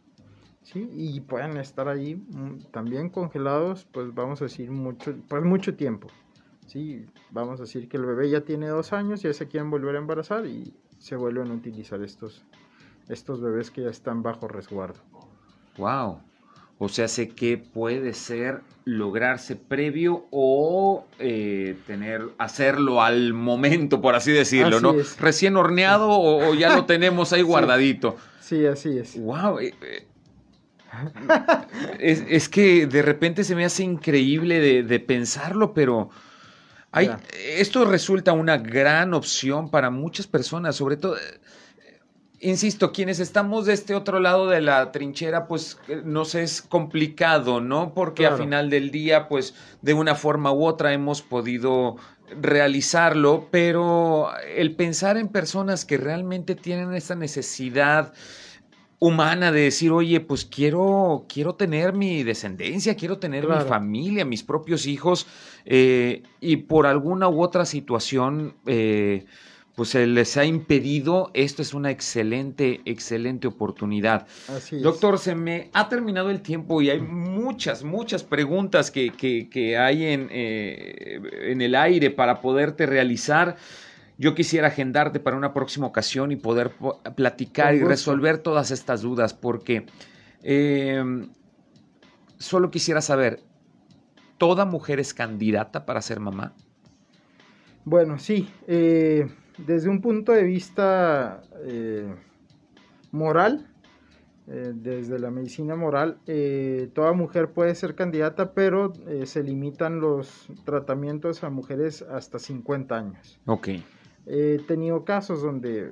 ¿sí? 0.63 0.89
Y 0.91 1.21
pueden 1.21 1.57
estar 1.57 1.87
ahí 1.87 2.15
mm, 2.15 2.71
también 2.71 3.09
congelados, 3.09 3.85
pues 3.85 4.11
vamos 4.15 4.41
a 4.41 4.45
decir 4.45 4.71
mucho, 4.71 5.15
pues 5.29 5.43
mucho 5.43 5.75
tiempo. 5.75 6.07
Sí, 6.65 7.05
vamos 7.29 7.59
a 7.59 7.63
decir 7.63 7.87
que 7.87 7.97
el 7.97 8.05
bebé 8.07 8.27
ya 8.27 8.41
tiene 8.41 8.69
dos 8.69 8.91
años, 8.91 9.21
ya 9.21 9.33
se 9.33 9.47
quieren 9.47 9.69
volver 9.69 9.95
a 9.95 9.99
embarazar 9.99 10.47
y 10.47 10.73
se 10.97 11.15
vuelven 11.15 11.51
a 11.51 11.53
utilizar 11.53 12.01
estos, 12.01 12.43
estos 13.07 13.39
bebés 13.39 13.69
que 13.69 13.83
ya 13.83 13.89
están 13.89 14.23
bajo 14.23 14.47
resguardo. 14.47 15.10
Wow. 15.81 16.21
O 16.77 16.89
sea, 16.89 17.07
sé 17.07 17.29
que 17.29 17.57
puede 17.57 18.13
ser 18.13 18.61
lograrse 18.85 19.55
previo 19.55 20.25
o 20.31 21.05
eh, 21.19 21.75
tener, 21.87 22.29
hacerlo 22.37 23.01
al 23.01 23.33
momento, 23.33 23.99
por 24.01 24.15
así 24.15 24.31
decirlo, 24.31 24.77
Así 24.77 24.83
¿no? 24.83 24.93
es. 24.93 25.19
Recién 25.19 25.57
horneado 25.57 26.09
o, 26.09 26.49
o 26.49 26.53
ya 26.53 26.75
lo 26.75 26.85
tenemos 26.85 27.33
ahí 27.33 27.41
guardadito. 27.53 28.15
Sí, 28.39 28.65
así 28.65 28.97
es. 28.97 29.19
Wow. 29.19 29.59
es, 31.99 32.23
es 32.27 32.49
que 32.49 32.85
de 32.85 33.01
repente 33.01 33.43
se 33.43 33.55
me 33.55 33.65
hace 33.65 33.83
increíble 33.83 34.59
de, 34.59 34.83
de 34.83 34.99
pensarlo, 34.99 35.73
pero 35.73 36.09
hay, 36.91 37.09
esto 37.57 37.85
resulta 37.85 38.33
una 38.33 38.57
gran 38.57 39.13
opción 39.13 39.71
para 39.71 39.89
muchas 39.89 40.27
personas, 40.27 40.75
sobre 40.75 40.97
todo, 40.97 41.15
eh, 41.17 41.21
insisto, 42.41 42.91
quienes 42.91 43.19
estamos 43.19 43.65
de 43.65 43.73
este 43.73 43.95
otro 43.95 44.19
lado 44.19 44.47
de 44.49 44.61
la 44.61 44.91
trinchera, 44.91 45.47
pues 45.47 45.79
eh, 45.87 46.01
nos 46.03 46.35
es 46.35 46.61
complicado, 46.61 47.61
¿no? 47.61 47.93
Porque 47.93 48.25
a 48.25 48.29
Claro. 48.29 48.43
final 48.43 48.69
del 48.69 48.91
día, 48.91 49.27
pues 49.27 49.53
de 49.81 49.93
una 49.93 50.15
forma 50.15 50.51
u 50.51 50.65
otra 50.65 50.93
hemos 50.93 51.21
podido 51.21 51.95
realizarlo, 52.39 53.47
pero 53.51 54.29
el 54.55 54.75
pensar 54.75 55.17
en 55.17 55.27
personas 55.27 55.85
que 55.85 55.97
realmente 55.97 56.55
tienen 56.55 56.93
esa 56.93 57.15
necesidad 57.15 58.13
humana 58.99 59.51
de 59.51 59.61
decir, 59.61 59.91
oye, 59.91 60.19
pues 60.19 60.45
quiero, 60.45 61.25
quiero 61.27 61.55
tener 61.55 61.93
mi 61.93 62.21
descendencia, 62.23 62.95
quiero 62.95 63.17
tener 63.17 63.43
mi 63.43 63.49
Claro. 63.49 63.67
familia, 63.67 64.25
mis 64.25 64.43
propios 64.43 64.85
hijos, 64.85 65.25
eh, 65.65 66.21
y 66.39 66.57
por 66.57 66.85
alguna 66.85 67.27
u 67.27 67.41
otra 67.41 67.65
situación, 67.65 68.53
eh, 68.67 69.25
pues 69.75 69.89
se 69.89 70.05
les 70.05 70.35
ha 70.37 70.45
impedido, 70.45 71.31
esto 71.33 71.61
es 71.61 71.73
una 71.73 71.91
excelente, 71.91 72.81
excelente 72.85 73.47
oportunidad. 73.47 74.27
Así 74.49 74.75
es. 74.75 74.81
Doctor, 74.81 75.17
se 75.17 75.33
me 75.33 75.69
ha 75.73 75.87
terminado 75.89 76.29
el 76.29 76.41
tiempo 76.41 76.81
y 76.81 76.89
hay 76.89 76.99
muchas, 76.99 77.83
muchas 77.83 78.23
preguntas 78.23 78.91
que, 78.91 79.11
que- 79.11 79.49
que 79.49 79.77
hay 79.77 80.05
en, 80.07 80.27
eh, 80.31 81.21
en 81.51 81.61
el 81.61 81.75
aire 81.75 82.09
para 82.09 82.41
poderte 82.41 82.85
realizar. 82.85 83.55
Yo 84.17 84.35
quisiera 84.35 84.67
agendarte 84.67 85.19
para 85.19 85.37
una 85.37 85.53
próxima 85.53 85.87
ocasión 85.87 86.31
y 86.31 86.35
poder 86.35 86.71
po- 86.71 87.01
platicar 87.15 87.73
y 87.73 87.79
resolver 87.79 88.37
todas 88.39 88.69
estas 88.71 89.01
dudas, 89.01 89.33
porque 89.33 89.85
eh, 90.43 91.01
solo 92.37 92.69
quisiera 92.71 93.01
saber, 93.01 93.39
¿toda 94.37 94.65
mujer 94.65 94.99
es 94.99 95.13
candidata 95.13 95.85
para 95.85 96.01
ser 96.01 96.19
mamá? 96.19 96.53
Bueno, 97.83 98.19
sí, 98.19 98.47
eh, 98.67 99.27
desde 99.65 99.89
un 99.89 100.01
punto 100.01 100.31
de 100.31 100.43
vista 100.43 101.41
eh, 101.63 102.13
moral, 103.11 103.67
eh, 104.47 104.73
desde 104.75 105.19
la 105.19 105.31
medicina 105.31 105.75
moral, 105.75 106.17
eh, 106.27 106.89
toda 106.93 107.13
mujer 107.13 107.51
puede 107.51 107.75
ser 107.75 107.95
candidata, 107.95 108.53
pero 108.53 108.93
eh, 109.07 109.25
se 109.25 109.43
limitan 109.43 109.99
los 109.99 110.47
tratamientos 110.65 111.43
a 111.43 111.49
mujeres 111.49 112.01
hasta 112.01 112.39
50 112.39 112.95
años. 112.97 113.39
Ok. 113.45 113.69
He 114.25 114.59
tenido 114.67 115.03
casos 115.05 115.41
donde 115.41 115.91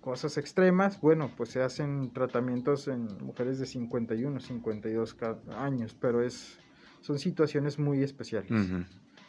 cosas 0.00 0.36
extremas, 0.36 1.00
bueno, 1.00 1.30
pues 1.36 1.50
se 1.50 1.62
hacen 1.62 2.10
tratamientos 2.12 2.88
en 2.88 3.06
mujeres 3.22 3.58
de 3.60 3.66
51, 3.66 4.40
52 4.40 5.14
ca- 5.14 5.38
años, 5.58 5.94
pero 6.00 6.22
es 6.22 6.58
son 7.02 7.18
situaciones 7.18 7.78
muy 7.80 8.02
especiales. 8.02 8.50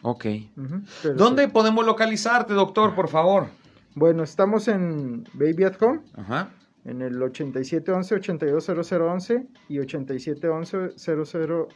Ok. 0.03 0.25
Pero 1.01 1.15
¿Dónde 1.15 1.45
sí. 1.45 1.51
podemos 1.51 1.86
localizarte, 1.86 2.53
doctor, 2.53 2.93
por 2.95 3.07
favor? 3.09 3.47
Bueno, 3.95 4.23
estamos 4.23 4.67
en 4.67 5.25
Baby 5.34 5.65
at 5.65 5.79
Home, 5.82 6.01
Ajá. 6.15 6.51
en 6.86 7.01
el 7.01 7.19
8711-820011 7.21 9.47
y 9.69 9.77
8711-00 9.77 11.67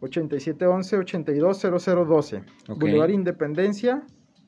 8711-820012. 0.00 2.44
Ok. 2.68 2.78
Boulevard 2.78 3.10
Independencia, 3.10 4.04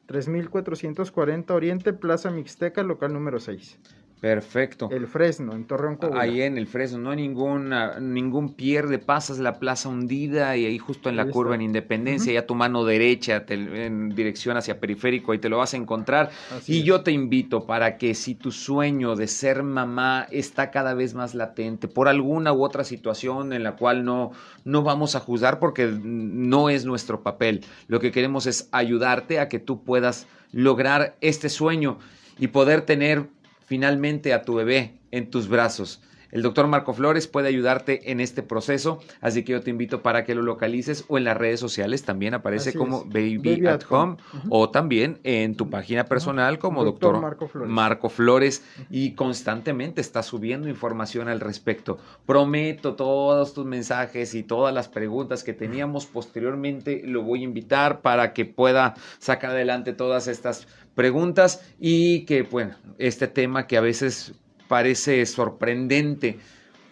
3440 0.07 1.53
Oriente, 1.55 1.93
Plaza 1.93 2.31
Mixteca, 2.31 2.85
local 2.85 3.13
número 3.13 3.41
6. 3.41 3.81
Perfecto. 4.21 4.89
El 4.93 5.07
Fresno, 5.07 5.55
en 5.55 5.65
Torreón, 5.67 5.97
Coahuila. 5.97 6.21
Ahí 6.21 6.43
en 6.43 6.59
el 6.59 6.67
Fresno, 6.67 6.99
no 6.99 7.11
hay 7.11 7.17
ninguna, 7.17 7.99
ningún 8.01 8.53
pierde, 8.55 8.99
pasas 8.99 9.39
la 9.39 9.59
plaza 9.59 9.89
hundida 9.89 10.57
y 10.59 10.67
ahí 10.67 10.79
justo 10.79 11.09
en 11.09 11.17
la 11.17 11.23
Ahí 11.23 11.31
curva 11.31 11.53
está. 11.53 11.55
en 11.57 11.63
Independencia, 11.63 12.33
ya 12.33 12.47
tu 12.47 12.55
mano 12.55 12.85
derecha 12.85 13.47
te- 13.47 13.55
en 13.87 14.11
dirección 14.11 14.57
hacia 14.59 14.79
periférico, 14.79 15.33
ahí 15.33 15.39
te 15.39 15.49
lo 15.49 15.57
vas 15.59 15.73
a 15.73 15.79
encontrar. 15.79 16.31
Así 16.55 16.75
y 16.77 16.79
es. 16.81 16.85
yo 16.85 17.03
te 17.03 17.13
invito 17.13 17.65
para 17.67 17.97
que 17.97 18.15
si 18.15 18.35
tu 18.35 18.53
sueño 18.53 19.17
de 19.17 19.27
ser 19.27 19.63
mamá 19.63 20.27
está 20.31 20.71
cada 20.71 20.93
vez 20.93 21.15
más 21.15 21.35
latente 21.35 21.89
por 21.89 22.07
alguna 22.07 22.53
u 22.53 22.63
otra 22.63 22.85
situación 22.85 23.53
en 23.55 23.63
la 23.63 23.77
cual 23.77 24.05
no, 24.05 24.33
no 24.65 24.83
vamos 24.83 25.17
a 25.17 25.21
juzgar 25.21 25.59
porque 25.59 25.87
no 26.03 26.69
es 26.69 26.85
nuestro 26.85 27.23
papel, 27.23 27.65
lo 27.89 28.01
que 28.01 28.13
queremos 28.13 28.47
es 28.47 28.69
ayudarte 28.73 29.41
a 29.41 29.49
que 29.49 29.59
tú 29.59 29.83
puedas 29.83 30.27
lograr 30.53 31.17
este 31.23 31.49
sueño 31.49 31.99
y 32.39 32.49
poder 32.49 32.83
tener 32.83 33.29
finalmente 33.71 34.35
a 34.35 34.43
tu 34.43 34.57
bebé 34.57 34.99
en 35.13 35.31
tus 35.31 35.47
brazos. 35.47 36.03
El 36.33 36.43
doctor 36.43 36.67
Marco 36.69 36.93
Flores 36.93 37.27
puede 37.27 37.49
ayudarte 37.49 38.13
en 38.13 38.21
este 38.21 38.43
proceso, 38.43 39.01
así 39.21 39.45
que 39.45 39.53
yo 39.53 39.63
te 39.63 39.71
invito 39.71 40.03
para 40.03 40.25
que 40.25 40.35
lo 40.35 40.43
localices 40.43 41.05
o 41.09 41.19
en 41.19 41.25
las 41.25 41.37
redes 41.37 41.59
sociales 41.59 42.05
también 42.05 42.35
aparece 42.35 42.71
Así 42.71 42.79
como. 42.79 43.05
Baby, 43.05 43.39
Baby 43.39 43.67
at, 43.67 43.83
at 43.83 43.87
Home, 43.91 44.17
o 44.49 44.71
también 44.71 45.19
en 45.25 45.57
tu 45.57 45.71
página 45.71 46.05
personal 46.05 46.59
como 46.59 46.85
Doctor 46.85 47.15
doctor, 47.15 47.23
Marco 47.23 47.49
Flores. 47.49 47.71
Marco 47.71 48.09
Flores 48.09 48.65
y 48.91 49.15
constantemente 49.15 50.01
está 50.01 50.23
subiendo 50.23 50.69
información 50.69 51.29
al 51.29 51.41
respecto. 51.41 51.99
Prometo 52.27 52.95
todos 52.95 53.53
tus 53.55 53.67
mensajes 53.67 54.35
y 54.35 54.43
todas 54.43 54.73
las 54.73 54.89
preguntas 54.89 55.43
que 55.43 55.53
teníamos 55.53 56.07
posteriormente 56.07 57.03
lo 57.05 57.23
voy 57.23 57.41
a 57.41 57.45
invitar 57.45 58.03
para 58.03 58.33
que 58.33 58.45
pueda 58.45 58.95
sacar 59.19 59.51
adelante 59.51 59.93
todas 59.93 60.29
estas 60.29 60.69
preguntas 61.01 61.63
y 61.79 62.27
que 62.27 62.43
bueno, 62.43 62.75
este 62.99 63.27
tema 63.27 63.67
que 63.67 63.79
a 63.79 63.81
veces 63.81 64.35
parece 64.69 65.25
sorprendente 65.25 66.39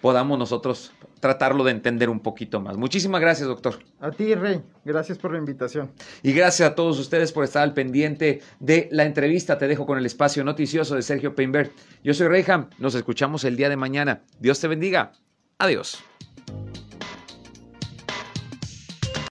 podamos 0.01 0.39
nosotros 0.39 0.93
tratarlo 1.21 1.63
de 1.63 1.73
entender 1.73 2.09
un 2.09 2.21
poquito 2.21 2.59
más. 2.59 2.79
Muchísimas 2.79 3.21
gracias, 3.21 3.47
doctor. 3.47 3.81
A 4.01 4.11
ti, 4.11 4.35
Rey, 4.35 4.63
gracias 4.83 5.19
por 5.19 5.33
la 5.33 5.39
invitación. 5.39 5.91
Y 6.23 6.33
gracias 6.33 6.71
a 6.71 6.75
todos 6.75 6.99
ustedes 6.99 7.33
por 7.33 7.45
estar 7.45 7.63
al 7.63 7.75
pendiente 7.75 8.41
de 8.61 8.89
la 8.93 9.05
entrevista. 9.05 9.59
Te 9.59 9.69
dejo 9.69 9.85
con 9.85 9.99
el 9.99 10.07
espacio 10.07 10.43
noticioso 10.43 10.95
de 10.95 11.03
Sergio 11.03 11.35
Peinbert. 11.35 11.71
Yo 12.03 12.15
soy 12.15 12.29
Reyham. 12.29 12.71
Nos 12.79 12.95
escuchamos 12.95 13.45
el 13.45 13.57
día 13.57 13.69
de 13.69 13.77
mañana. 13.77 14.23
Dios 14.41 14.59
te 14.59 14.69
bendiga. 14.69 15.13
Adiós. 15.59 16.03